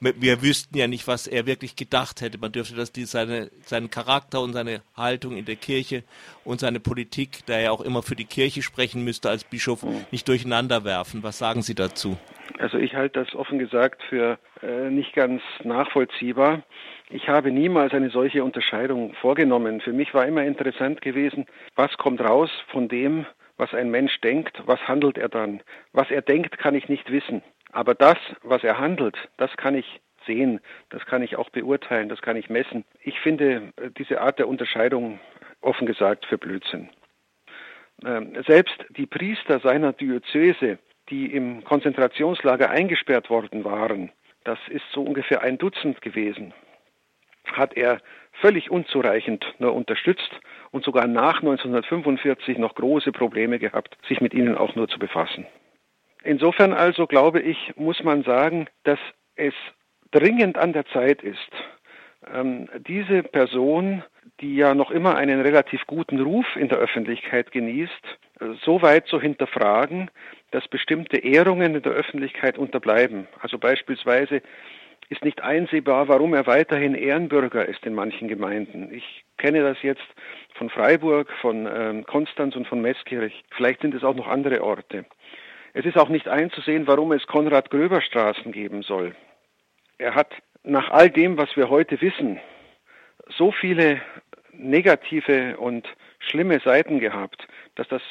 wir 0.00 0.42
wüssten 0.42 0.76
ja 0.78 0.86
nicht, 0.86 1.08
was 1.08 1.26
er 1.26 1.46
wirklich 1.46 1.74
gedacht 1.74 2.20
hätte. 2.20 2.38
Man 2.38 2.52
dürfte 2.52 2.76
das 2.76 2.92
die, 2.92 3.04
seine, 3.04 3.50
seinen 3.62 3.90
Charakter 3.90 4.40
und 4.40 4.52
seine 4.52 4.82
Haltung 4.96 5.36
in 5.36 5.44
der 5.44 5.56
Kirche 5.56 6.04
und 6.44 6.60
seine 6.60 6.80
Politik, 6.80 7.40
da 7.46 7.54
er 7.54 7.72
auch 7.72 7.80
immer 7.80 8.02
für 8.02 8.14
die 8.14 8.24
Kirche 8.24 8.62
sprechen 8.62 9.02
müsste 9.02 9.28
als 9.28 9.44
Bischof, 9.44 9.84
nicht 10.10 10.28
durcheinander 10.28 10.84
werfen. 10.84 11.22
Was 11.22 11.38
sagen 11.38 11.62
Sie 11.62 11.74
dazu? 11.74 12.16
Also 12.58 12.78
ich 12.78 12.94
halte 12.94 13.20
das 13.20 13.34
offen 13.34 13.58
gesagt 13.58 14.02
für 14.08 14.38
äh, 14.62 14.90
nicht 14.90 15.14
ganz 15.14 15.42
nachvollziehbar. 15.64 16.62
Ich 17.10 17.28
habe 17.28 17.50
niemals 17.50 17.92
eine 17.92 18.10
solche 18.10 18.44
Unterscheidung 18.44 19.14
vorgenommen. 19.14 19.80
Für 19.80 19.92
mich 19.92 20.14
war 20.14 20.26
immer 20.26 20.44
interessant 20.44 21.00
gewesen, 21.00 21.46
was 21.74 21.96
kommt 21.96 22.20
raus 22.20 22.50
von 22.70 22.88
dem, 22.88 23.26
was 23.58 23.74
ein 23.74 23.90
Mensch 23.90 24.20
denkt, 24.20 24.62
was 24.64 24.80
handelt 24.88 25.18
er 25.18 25.28
dann. 25.28 25.60
Was 25.92 26.10
er 26.10 26.22
denkt, 26.22 26.58
kann 26.58 26.74
ich 26.74 26.88
nicht 26.88 27.10
wissen. 27.10 27.42
Aber 27.72 27.94
das, 27.94 28.16
was 28.42 28.64
er 28.64 28.78
handelt, 28.78 29.16
das 29.36 29.54
kann 29.56 29.74
ich 29.74 30.00
sehen, 30.26 30.60
das 30.90 31.04
kann 31.06 31.22
ich 31.22 31.36
auch 31.36 31.50
beurteilen, 31.50 32.08
das 32.08 32.22
kann 32.22 32.36
ich 32.36 32.48
messen. 32.48 32.84
Ich 33.02 33.20
finde 33.20 33.72
äh, 33.76 33.90
diese 33.98 34.20
Art 34.20 34.38
der 34.38 34.48
Unterscheidung 34.48 35.20
offen 35.60 35.86
gesagt 35.86 36.26
für 36.26 36.38
Blödsinn. 36.38 36.88
Ähm, 38.04 38.36
selbst 38.46 38.76
die 38.90 39.06
Priester 39.06 39.60
seiner 39.60 39.92
Diözese, 39.92 40.78
die 41.10 41.32
im 41.32 41.64
Konzentrationslager 41.64 42.70
eingesperrt 42.70 43.28
worden 43.28 43.64
waren, 43.64 44.12
das 44.44 44.58
ist 44.68 44.84
so 44.92 45.02
ungefähr 45.02 45.42
ein 45.42 45.58
Dutzend 45.58 46.00
gewesen, 46.00 46.54
hat 47.44 47.76
er 47.76 48.00
völlig 48.40 48.70
unzureichend 48.70 49.44
nur 49.58 49.74
unterstützt 49.74 50.30
und 50.70 50.84
sogar 50.84 51.06
nach 51.06 51.40
1945 51.40 52.58
noch 52.58 52.74
große 52.74 53.12
Probleme 53.12 53.58
gehabt, 53.58 53.96
sich 54.06 54.20
mit 54.20 54.34
ihnen 54.34 54.56
auch 54.56 54.74
nur 54.74 54.88
zu 54.88 54.98
befassen. 54.98 55.46
Insofern 56.24 56.72
also 56.72 57.06
glaube 57.06 57.40
ich, 57.40 57.72
muss 57.76 58.02
man 58.02 58.22
sagen, 58.22 58.68
dass 58.84 58.98
es 59.36 59.54
dringend 60.10 60.58
an 60.58 60.72
der 60.72 60.86
Zeit 60.86 61.22
ist, 61.22 61.50
ähm, 62.32 62.68
diese 62.86 63.22
Person, 63.22 64.02
die 64.40 64.56
ja 64.56 64.74
noch 64.74 64.90
immer 64.90 65.16
einen 65.16 65.40
relativ 65.40 65.86
guten 65.86 66.20
Ruf 66.20 66.46
in 66.56 66.68
der 66.68 66.78
Öffentlichkeit 66.78 67.52
genießt, 67.52 68.18
so 68.64 68.82
weit 68.82 69.06
zu 69.06 69.20
hinterfragen, 69.20 70.10
dass 70.50 70.66
bestimmte 70.68 71.18
Ehrungen 71.18 71.74
in 71.74 71.82
der 71.82 71.92
Öffentlichkeit 71.92 72.56
unterbleiben. 72.56 73.26
Also 73.40 73.58
beispielsweise 73.58 74.42
ist 75.08 75.24
nicht 75.24 75.42
einsehbar, 75.42 76.08
warum 76.08 76.34
er 76.34 76.46
weiterhin 76.46 76.94
Ehrenbürger 76.94 77.66
ist 77.66 77.84
in 77.86 77.94
manchen 77.94 78.28
Gemeinden. 78.28 78.92
Ich 78.92 79.24
kenne 79.38 79.62
das 79.62 79.82
jetzt 79.82 80.06
von 80.54 80.68
Freiburg, 80.68 81.30
von 81.40 81.66
ähm, 81.66 82.04
Konstanz 82.04 82.56
und 82.56 82.66
von 82.66 82.80
Meßkirch. 82.82 83.44
Vielleicht 83.50 83.80
sind 83.80 83.94
es 83.94 84.04
auch 84.04 84.14
noch 84.14 84.28
andere 84.28 84.62
Orte. 84.62 85.06
Es 85.72 85.86
ist 85.86 85.96
auch 85.96 86.08
nicht 86.08 86.28
einzusehen, 86.28 86.86
warum 86.86 87.12
es 87.12 87.26
Konrad 87.26 87.70
Gröber 87.70 88.00
Straßen 88.00 88.52
geben 88.52 88.82
soll. 88.82 89.14
Er 89.96 90.14
hat 90.14 90.34
nach 90.62 90.90
all 90.90 91.10
dem, 91.10 91.38
was 91.38 91.56
wir 91.56 91.70
heute 91.70 92.00
wissen, 92.00 92.40
so 93.36 93.52
viele 93.52 94.00
negative 94.52 95.56
und 95.56 95.86
schlimme 96.18 96.60
Seiten 96.60 96.98
gehabt, 97.00 97.46
dass 97.76 97.88
das 97.88 98.02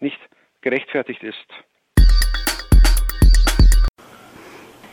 nicht 0.00 0.18
gerechtfertigt 0.62 1.22
ist. 1.22 1.46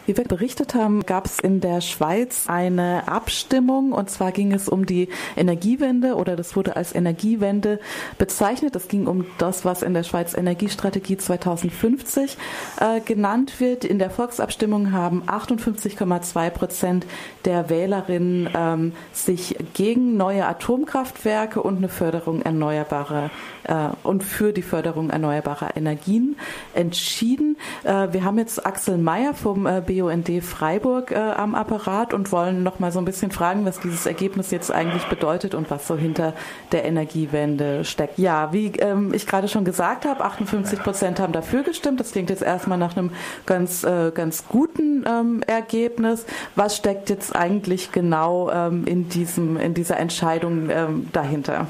Wie 0.09 0.17
wir 0.17 0.23
berichtet 0.23 0.73
haben, 0.73 1.05
gab 1.05 1.27
es 1.27 1.37
in 1.37 1.61
der 1.61 1.81
Schweiz 1.81 2.45
eine 2.47 3.07
Abstimmung 3.07 3.91
und 3.91 4.09
zwar 4.09 4.31
ging 4.31 4.53
es 4.53 4.67
um 4.67 4.87
die 4.87 5.07
Energiewende 5.37 6.15
oder 6.15 6.35
das 6.35 6.55
wurde 6.55 6.75
als 6.75 6.95
Energiewende 6.95 7.79
bezeichnet. 8.17 8.75
Es 8.75 8.87
ging 8.87 9.05
um 9.05 9.27
das, 9.37 9.65
was 9.65 9.83
in 9.83 9.93
der 9.93 10.01
Schweiz 10.01 10.33
Energiestrategie 10.33 11.17
2050 11.17 12.39
äh, 12.79 13.01
genannt 13.01 13.59
wird. 13.59 13.85
In 13.85 13.99
der 13.99 14.09
Volksabstimmung 14.09 14.93
haben 14.93 15.21
58,2 15.27 16.49
Prozent 16.49 17.05
der 17.45 17.69
Wählerinnen 17.69 18.49
ähm, 18.55 18.93
sich 19.13 19.57
gegen 19.75 20.17
neue 20.17 20.47
Atomkraftwerke 20.47 21.61
und 21.61 21.77
eine 21.77 21.87
Förderung 21.87 22.41
erneuerbarer 22.41 23.29
äh, 23.65 23.89
und 24.01 24.23
für 24.23 24.53
die 24.53 24.63
Förderung 24.63 25.11
erneuerbarer 25.11 25.77
Energien 25.77 26.35
entschieden. 26.73 27.57
Äh, 27.83 28.07
wir 28.11 28.23
haben 28.23 28.39
jetzt 28.39 28.65
Axel 28.65 28.97
Mayer 28.97 29.35
vom 29.35 29.67
äh, 29.67 29.81
BUND 29.99 30.43
Freiburg 30.43 31.15
am 31.15 31.55
Apparat 31.55 32.13
und 32.13 32.31
wollen 32.31 32.63
noch 32.63 32.79
mal 32.79 32.91
so 32.91 32.99
ein 32.99 33.05
bisschen 33.05 33.31
fragen, 33.31 33.65
was 33.65 33.79
dieses 33.79 34.05
Ergebnis 34.05 34.51
jetzt 34.51 34.71
eigentlich 34.71 35.05
bedeutet 35.05 35.53
und 35.55 35.69
was 35.69 35.87
so 35.87 35.95
hinter 35.95 36.33
der 36.71 36.85
Energiewende 36.85 37.83
steckt. 37.83 38.17
Ja, 38.17 38.53
wie 38.53 38.67
ähm, 38.79 39.13
ich 39.13 39.27
gerade 39.27 39.47
schon 39.47 39.65
gesagt 39.65 40.05
habe, 40.05 40.23
58 40.23 40.79
Prozent 40.79 41.19
haben 41.19 41.33
dafür 41.33 41.63
gestimmt. 41.63 41.99
Das 41.99 42.11
klingt 42.11 42.29
jetzt 42.29 42.43
erstmal 42.43 42.77
nach 42.77 42.95
einem 42.95 43.11
ganz, 43.45 43.85
ganz 44.13 44.47
guten 44.47 45.05
ähm, 45.07 45.43
Ergebnis. 45.47 46.25
Was 46.55 46.77
steckt 46.77 47.09
jetzt 47.09 47.35
eigentlich 47.35 47.91
genau 47.91 48.49
ähm, 48.51 48.85
in, 48.85 49.09
diesem, 49.09 49.57
in 49.57 49.73
dieser 49.73 49.97
Entscheidung 49.97 50.69
dahinter? 51.11 51.67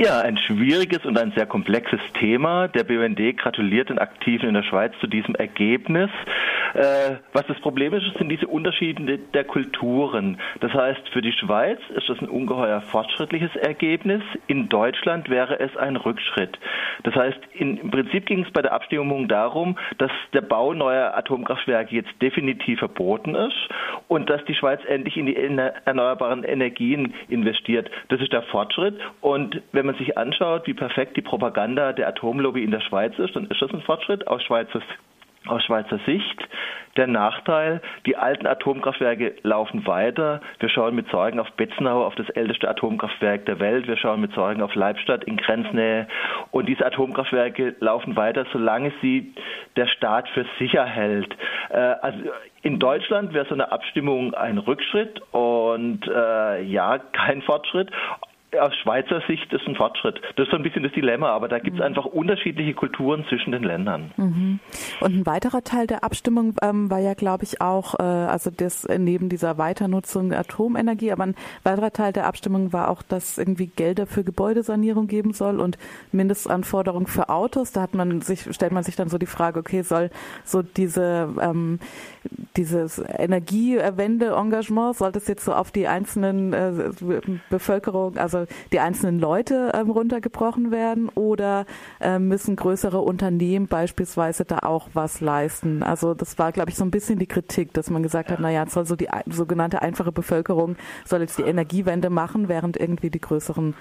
Ja, 0.00 0.20
ein 0.20 0.38
schwieriges 0.38 1.04
und 1.04 1.18
ein 1.18 1.32
sehr 1.32 1.46
komplexes 1.46 1.98
Thema. 2.20 2.68
Der 2.68 2.84
BUND 2.84 3.18
gratuliert 3.36 3.88
den 3.88 3.98
Aktiven 3.98 4.46
in 4.46 4.54
der 4.54 4.62
Schweiz 4.62 4.92
zu 5.00 5.08
diesem 5.08 5.34
Ergebnis. 5.34 6.08
Äh, 6.74 7.16
was 7.32 7.44
das 7.48 7.58
Problem 7.58 7.92
ist, 7.94 8.04
sind 8.16 8.28
diese 8.28 8.46
Unterschiede 8.46 9.18
der 9.18 9.42
Kulturen. 9.42 10.38
Das 10.60 10.72
heißt, 10.72 11.08
für 11.08 11.20
die 11.20 11.32
Schweiz 11.32 11.80
ist 11.96 12.08
das 12.08 12.20
ein 12.20 12.28
ungeheuer 12.28 12.80
fortschrittliches 12.80 13.56
Ergebnis. 13.56 14.22
In 14.46 14.68
Deutschland 14.68 15.30
wäre 15.30 15.58
es 15.58 15.76
ein 15.76 15.96
Rückschritt. 15.96 16.56
Das 17.02 17.16
heißt, 17.16 17.40
in, 17.54 17.78
im 17.78 17.90
Prinzip 17.90 18.26
ging 18.26 18.44
es 18.44 18.52
bei 18.52 18.62
der 18.62 18.74
Abstimmung 18.74 19.26
darum, 19.26 19.78
dass 19.98 20.12
der 20.32 20.42
Bau 20.42 20.74
neuer 20.74 21.16
Atomkraftwerke 21.16 21.92
jetzt 21.96 22.12
definitiv 22.22 22.78
verboten 22.78 23.34
ist 23.34 23.68
und 24.06 24.30
dass 24.30 24.44
die 24.44 24.54
Schweiz 24.54 24.80
endlich 24.86 25.16
in 25.16 25.26
die 25.26 25.36
erneuerbaren 25.36 26.44
Energien 26.44 27.14
investiert. 27.28 27.90
Das 28.10 28.20
ist 28.20 28.32
der 28.32 28.42
Fortschritt. 28.42 28.94
Und 29.20 29.60
wenn 29.72 29.87
man 29.88 29.96
sich 29.96 30.16
anschaut, 30.16 30.66
wie 30.66 30.74
perfekt 30.74 31.16
die 31.16 31.22
Propaganda 31.22 31.92
der 31.92 32.08
Atomlobby 32.08 32.62
in 32.62 32.70
der 32.70 32.80
Schweiz 32.80 33.18
ist, 33.18 33.34
dann 33.34 33.46
ist 33.46 33.60
das 33.60 33.72
ein 33.72 33.82
Fortschritt 33.82 34.26
aus 34.28 34.42
Schweizer 34.42 34.80
aus 35.46 35.64
Schweizer 35.64 35.98
Sicht. 36.04 36.48
Der 36.96 37.06
Nachteil, 37.06 37.80
die 38.06 38.16
alten 38.16 38.46
Atomkraftwerke 38.46 39.36
laufen 39.42 39.86
weiter. 39.86 40.40
Wir 40.58 40.68
schauen 40.68 40.94
mit 40.94 41.08
Sorgen 41.10 41.38
auf 41.38 41.50
Betznau, 41.52 42.04
auf 42.04 42.14
das 42.16 42.28
älteste 42.30 42.68
Atomkraftwerk 42.68 43.46
der 43.46 43.60
Welt. 43.60 43.86
Wir 43.86 43.96
schauen 43.96 44.20
mit 44.20 44.32
Sorgen 44.32 44.62
auf 44.62 44.74
Leibstadt 44.74 45.24
in 45.24 45.36
Grenznähe. 45.36 46.08
Und 46.50 46.68
diese 46.68 46.84
Atomkraftwerke 46.84 47.76
laufen 47.80 48.16
weiter, 48.16 48.46
solange 48.52 48.92
sie 49.00 49.32
der 49.76 49.86
Staat 49.86 50.28
für 50.30 50.44
sicher 50.58 50.84
hält. 50.84 51.34
Äh, 51.70 51.76
also 51.76 52.18
in 52.62 52.78
Deutschland 52.80 53.32
wäre 53.32 53.46
so 53.46 53.54
eine 53.54 53.70
Abstimmung 53.70 54.34
ein 54.34 54.58
Rückschritt 54.58 55.22
und 55.30 56.06
äh, 56.08 56.62
ja, 56.62 56.98
kein 56.98 57.42
Fortschritt 57.42 57.90
aus 58.58 58.74
Schweizer 58.76 59.20
Sicht 59.26 59.52
ist 59.52 59.66
ein 59.66 59.74
Fortschritt. 59.74 60.20
Das 60.36 60.46
ist 60.46 60.50
so 60.50 60.56
ein 60.56 60.62
bisschen 60.62 60.82
das 60.82 60.92
Dilemma, 60.92 61.30
aber 61.30 61.48
da 61.48 61.58
gibt 61.58 61.76
es 61.76 61.80
mhm. 61.80 61.86
einfach 61.86 62.06
unterschiedliche 62.06 62.72
Kulturen 62.72 63.24
zwischen 63.28 63.52
den 63.52 63.62
Ländern. 63.62 64.10
Mhm. 64.16 64.60
Und 65.00 65.14
ein 65.14 65.26
weiterer 65.26 65.62
Teil 65.62 65.86
der 65.86 66.02
Abstimmung 66.02 66.54
ähm, 66.62 66.90
war 66.90 66.98
ja, 66.98 67.14
glaube 67.14 67.44
ich, 67.44 67.60
auch, 67.60 67.98
äh, 67.98 68.02
also 68.02 68.50
das 68.50 68.86
äh, 68.86 68.98
neben 68.98 69.28
dieser 69.28 69.58
Weiternutzung 69.58 70.32
Atomenergie, 70.32 71.12
aber 71.12 71.24
ein 71.24 71.34
weiterer 71.62 71.92
Teil 71.92 72.12
der 72.12 72.26
Abstimmung 72.26 72.72
war 72.72 72.90
auch, 72.90 73.02
dass 73.02 73.36
irgendwie 73.36 73.66
Gelder 73.66 74.06
für 74.06 74.24
Gebäudesanierung 74.24 75.08
geben 75.08 75.34
soll 75.34 75.60
und 75.60 75.76
Mindestanforderungen 76.12 77.06
für 77.06 77.28
Autos. 77.28 77.72
Da 77.72 77.82
hat 77.82 77.94
man 77.94 78.22
sich, 78.22 78.46
stellt 78.54 78.72
man 78.72 78.82
sich 78.82 78.96
dann 78.96 79.10
so 79.10 79.18
die 79.18 79.26
Frage, 79.26 79.60
okay, 79.60 79.82
soll 79.82 80.10
so 80.44 80.62
diese 80.62 81.28
ähm, 81.40 81.80
dieses 82.56 82.98
Energiewende-Engagement, 82.98 84.96
soll 84.96 85.12
das 85.12 85.28
jetzt 85.28 85.44
so 85.44 85.52
auf 85.54 85.70
die 85.70 85.86
einzelnen 85.86 86.52
äh, 86.52 86.90
Bevölkerung, 87.50 88.16
also 88.16 88.37
also 88.38 88.52
die 88.72 88.80
einzelnen 88.80 89.18
Leute 89.18 89.72
ähm, 89.74 89.90
runtergebrochen 89.90 90.70
werden 90.70 91.08
oder 91.10 91.66
äh, 92.00 92.18
müssen 92.18 92.56
größere 92.56 93.00
Unternehmen 93.00 93.66
beispielsweise 93.66 94.44
da 94.44 94.60
auch 94.60 94.88
was 94.94 95.20
leisten? 95.20 95.82
Also 95.82 96.14
das 96.14 96.38
war, 96.38 96.52
glaube 96.52 96.70
ich, 96.70 96.76
so 96.76 96.84
ein 96.84 96.90
bisschen 96.90 97.18
die 97.18 97.26
Kritik, 97.26 97.72
dass 97.74 97.90
man 97.90 98.02
gesagt 98.02 98.30
hat, 98.30 98.40
naja, 98.40 98.66
soll 98.66 98.86
so 98.86 98.96
die 98.96 99.08
sogenannte 99.26 99.82
einfache 99.82 100.12
Bevölkerung 100.12 100.76
soll 101.04 101.20
jetzt 101.20 101.38
die 101.38 101.42
Energiewende 101.42 102.10
machen, 102.10 102.48
während 102.48 102.76
irgendwie 102.76 103.10
die 103.10 103.20
größeren 103.20 103.74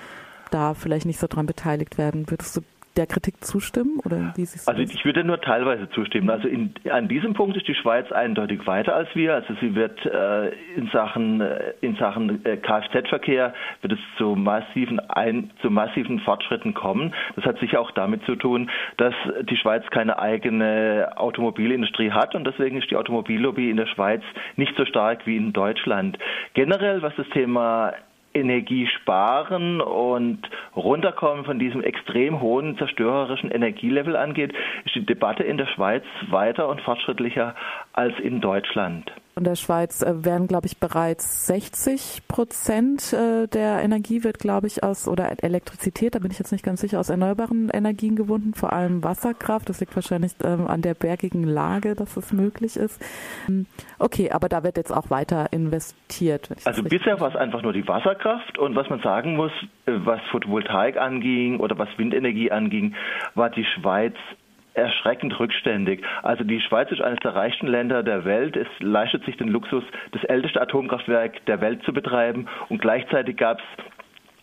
da 0.52 0.74
vielleicht 0.74 1.06
nicht 1.06 1.20
so 1.20 1.28
dran 1.28 1.46
beteiligt 1.46 1.98
werden. 1.98 2.30
Würdest 2.30 2.56
du 2.56 2.62
der 2.98 3.08
Kritik 3.08 3.44
zustimmen? 3.44 4.00
Oder 4.04 4.34
wie 4.36 4.48
also 4.66 4.82
ich 4.82 5.06
würde 5.06 5.24
nur 5.24 5.40
teilweise 5.40 5.90
zustimmen. 5.92 6.30
Also 6.30 6.48
in, 6.48 6.74
an 6.90 7.08
diesem 7.08 7.34
Punkt 7.34 7.56
ist 7.56 7.68
die 7.68 7.76
Schweiz 7.76 8.12
eindeutig 8.12 8.66
weiter 8.66 8.96
als 8.96 9.10
wir. 9.14 9.36
Also 9.36 9.54
sie 9.62 9.76
wird 9.76 10.04
äh, 10.06 10.50
in 10.76 10.90
Sachen, 10.92 11.42
äh, 11.42 11.74
in 11.82 11.96
Sachen 11.96 12.44
äh, 12.46 12.58
Kfz-Verkehr 12.58 13.54
wird 13.82 13.94
es 13.94 14.00
zu 14.18 14.36
massiven, 14.36 15.00
ein, 15.00 15.52
zu 15.62 15.70
massiven 15.70 16.20
Fortschritten 16.20 16.74
kommen. 16.74 17.14
Das 17.36 17.46
hat 17.46 17.60
sicher 17.60 17.80
auch 17.80 17.92
damit 17.92 18.24
zu 18.26 18.36
tun, 18.36 18.70
dass 18.98 19.14
die 19.44 19.58
Schweiz 19.58 19.86
keine 19.92 20.20
eigene 20.20 21.12
Automobilindustrie 21.16 22.12
hat 22.12 22.36
und 22.36 22.46
deswegen 22.46 22.78
ist 22.78 22.90
die 22.90 22.96
Automobillobby 22.96 23.70
in 23.70 23.78
der 23.78 23.88
Schweiz 23.88 24.24
nicht 24.56 24.76
so 24.76 24.86
stark 24.86 25.26
wie 25.26 25.38
in 25.38 25.54
Deutschland. 25.54 26.18
Generell, 26.54 27.02
was 27.02 27.16
das 27.16 27.28
Thema 27.30 27.94
Energie 28.34 28.88
sparen 29.08 29.80
und 29.80 30.40
runterkommen 30.76 31.46
von 31.46 31.60
diesem 31.60 31.82
extrem 31.82 32.42
hohen 32.42 32.78
zerstörerischen 32.78 33.50
Energielevel 33.50 34.18
angeht, 34.18 34.54
ist 34.84 34.96
die 34.96 35.06
Debatte 35.06 35.44
in 35.44 35.58
der 35.58 35.68
Schweiz 35.68 36.04
weiter 36.30 36.68
und 36.68 36.82
fortschrittlicher 36.82 37.56
als 37.98 38.14
in 38.20 38.42
Deutschland. 38.42 39.12
In 39.36 39.44
der 39.44 39.56
Schweiz 39.56 40.02
äh, 40.02 40.26
werden, 40.26 40.48
glaube 40.48 40.66
ich, 40.66 40.80
bereits 40.80 41.46
60 41.46 42.28
Prozent 42.28 43.14
äh, 43.14 43.48
der 43.48 43.84
Energie 43.84 44.24
wird, 44.24 44.40
glaube 44.40 44.66
ich, 44.66 44.84
aus, 44.84 45.08
oder 45.08 45.32
Elektrizität, 45.44 46.16
da 46.16 46.20
bin 46.20 46.32
ich 46.32 46.40
jetzt 46.40 46.52
nicht 46.52 46.66
ganz 46.66 46.82
sicher, 46.82 47.00
aus 47.00 47.10
erneuerbaren 47.10 47.70
Energien 47.70 48.16
gewonnen, 48.16 48.54
vor 48.56 48.74
allem 48.74 49.04
Wasserkraft. 49.04 49.70
Das 49.70 49.80
liegt 49.80 49.96
wahrscheinlich 49.96 50.34
ähm, 50.44 50.68
an 50.68 50.82
der 50.82 50.96
bergigen 50.96 51.44
Lage, 51.44 51.94
dass 51.94 52.16
das 52.16 52.34
möglich 52.34 52.78
ist. 52.78 53.00
Ähm, 53.48 53.68
okay, 54.00 54.32
aber 54.32 54.50
da 54.50 54.64
wird 54.64 54.78
jetzt 54.78 54.92
auch 54.92 55.12
weiter 55.12 55.54
investiert. 55.54 56.50
Also 56.66 56.82
bisher 56.84 57.20
war 57.20 57.30
es 57.30 57.36
einfach 57.36 57.62
nur 57.62 57.74
die 57.74 57.88
Wasserkraft 57.88 58.58
und 58.58 58.76
was 58.76 58.90
man 58.90 59.02
sagen 59.02 59.36
muss, 59.36 59.52
äh, 59.86 59.92
was 60.04 60.20
Photovoltaik 60.32 60.98
anging 60.98 61.60
oder 61.60 61.78
was 61.78 61.90
Windenergie 61.98 62.52
anging, 62.52 62.96
war 63.36 63.52
die 63.52 63.66
Schweiz 63.66 64.16
erschreckend 64.78 65.40
rückständig. 65.40 66.04
Also 66.24 66.44
die 66.44 66.62
Schweiz 66.62 66.92
ist 66.92 67.02
eines 67.02 67.20
der 67.20 67.36
reichsten 67.36 67.68
Länder 67.68 68.04
der 68.04 68.26
Welt. 68.26 68.56
Es 68.56 68.68
leistet 68.80 69.26
sich 69.26 69.38
den 69.38 69.50
Luxus, 69.50 69.84
das 70.12 70.24
älteste 70.26 70.62
Atomkraftwerk 70.62 71.46
der 71.46 71.62
Welt 71.62 71.84
zu 71.84 71.94
betreiben 71.94 72.48
und 72.70 72.82
gleichzeitig 72.82 73.38
gab 73.38 73.60
es 73.60 73.84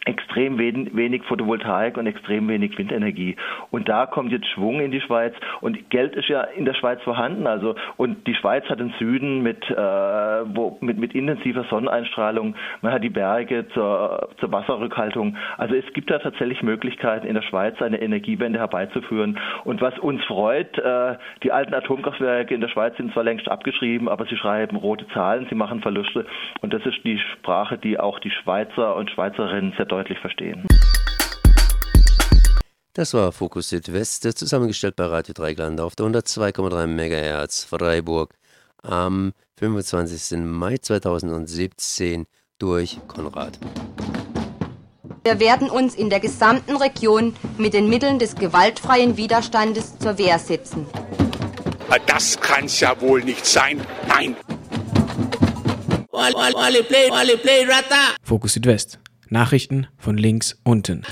extrem 0.04 0.58
wenig 0.58 1.22
Photovoltaik 1.24 1.96
und 1.96 2.06
extrem 2.06 2.48
wenig 2.48 2.76
Windenergie. 2.76 3.36
Und 3.70 3.88
da 3.88 4.06
kommt 4.06 4.32
jetzt 4.32 4.46
Schwung 4.48 4.80
in 4.80 4.90
die 4.90 5.00
Schweiz 5.00 5.34
und 5.60 5.90
Geld 5.90 6.14
ist 6.14 6.28
ja 6.28 6.42
in 6.42 6.64
der 6.64 6.74
Schweiz 6.74 7.00
vorhanden. 7.02 7.46
Also 7.46 7.74
und 7.96 8.26
die 8.26 8.34
Schweiz 8.34 8.64
hat 8.68 8.80
den 8.80 8.92
Süden 8.98 9.42
mit, 9.42 9.68
äh, 9.70 9.74
wo, 9.76 10.76
mit, 10.80 10.98
mit 10.98 11.14
intensiver 11.14 11.64
Sonneneinstrahlung, 11.64 12.54
man 12.82 12.92
hat 12.92 13.02
die 13.02 13.10
Berge 13.10 13.66
zur, 13.72 14.28
zur 14.38 14.52
Wasserrückhaltung. 14.52 15.36
Also 15.56 15.74
es 15.74 15.90
gibt 15.94 16.10
da 16.10 16.18
tatsächlich 16.18 16.62
Möglichkeiten 16.62 17.26
in 17.26 17.34
der 17.34 17.42
Schweiz 17.42 17.80
eine 17.80 18.00
Energiewende 18.00 18.58
herbeizuführen. 18.58 19.38
Und 19.64 19.80
was 19.80 19.98
uns 19.98 20.22
freut, 20.24 20.76
äh, 20.78 21.16
die 21.42 21.52
alten 21.52 21.74
Atomkraftwerke 21.74 22.54
in 22.54 22.60
der 22.60 22.68
Schweiz 22.68 22.96
sind 22.96 23.12
zwar 23.12 23.24
längst 23.24 23.48
abgeschrieben, 23.48 24.08
aber 24.08 24.26
sie 24.26 24.36
schreiben 24.36 24.76
rote 24.76 25.06
Zahlen, 25.08 25.46
sie 25.48 25.54
machen 25.54 25.80
Verluste. 25.80 26.26
Und 26.60 26.74
das 26.74 26.84
ist 26.84 27.04
die 27.04 27.18
Sprache, 27.18 27.78
die 27.78 27.98
auch 27.98 28.18
die 28.18 28.30
Schweizer 28.30 28.96
und 28.96 29.10
Schweizerinnen 29.10 29.72
sehr 29.76 29.86
deutlich 29.94 30.18
verstehen. 30.18 30.66
Das 32.94 33.14
war 33.14 33.32
Fokus 33.32 33.68
Südwest, 33.68 34.22
zusammengestellt 34.36 34.96
bei 34.96 35.06
Radio 35.06 35.34
Dreigland 35.34 35.80
auf 35.80 35.94
der 35.94 36.06
102,3 36.06 36.86
MHz 36.86 37.64
Freiburg 37.64 38.34
am 38.82 39.32
25. 39.58 40.38
Mai 40.38 40.78
2017 40.78 42.26
durch 42.58 42.98
Konrad. 43.06 43.58
Wir 45.22 45.40
werden 45.40 45.70
uns 45.70 45.94
in 45.94 46.10
der 46.10 46.20
gesamten 46.20 46.76
Region 46.76 47.34
mit 47.56 47.72
den 47.72 47.88
Mitteln 47.88 48.18
des 48.18 48.34
gewaltfreien 48.34 49.16
Widerstandes 49.16 49.98
zur 49.98 50.18
Wehr 50.18 50.38
setzen. 50.38 50.86
Das 52.06 52.38
kann's 52.40 52.80
ja 52.80 53.00
wohl 53.00 53.22
nicht 53.22 53.46
sein. 53.46 53.80
Nein. 54.08 54.36
Fokus 58.22 58.52
Südwest. 58.54 58.98
Nachrichten 59.34 59.88
von 59.98 60.16
links 60.16 60.60
unten. 60.62 61.02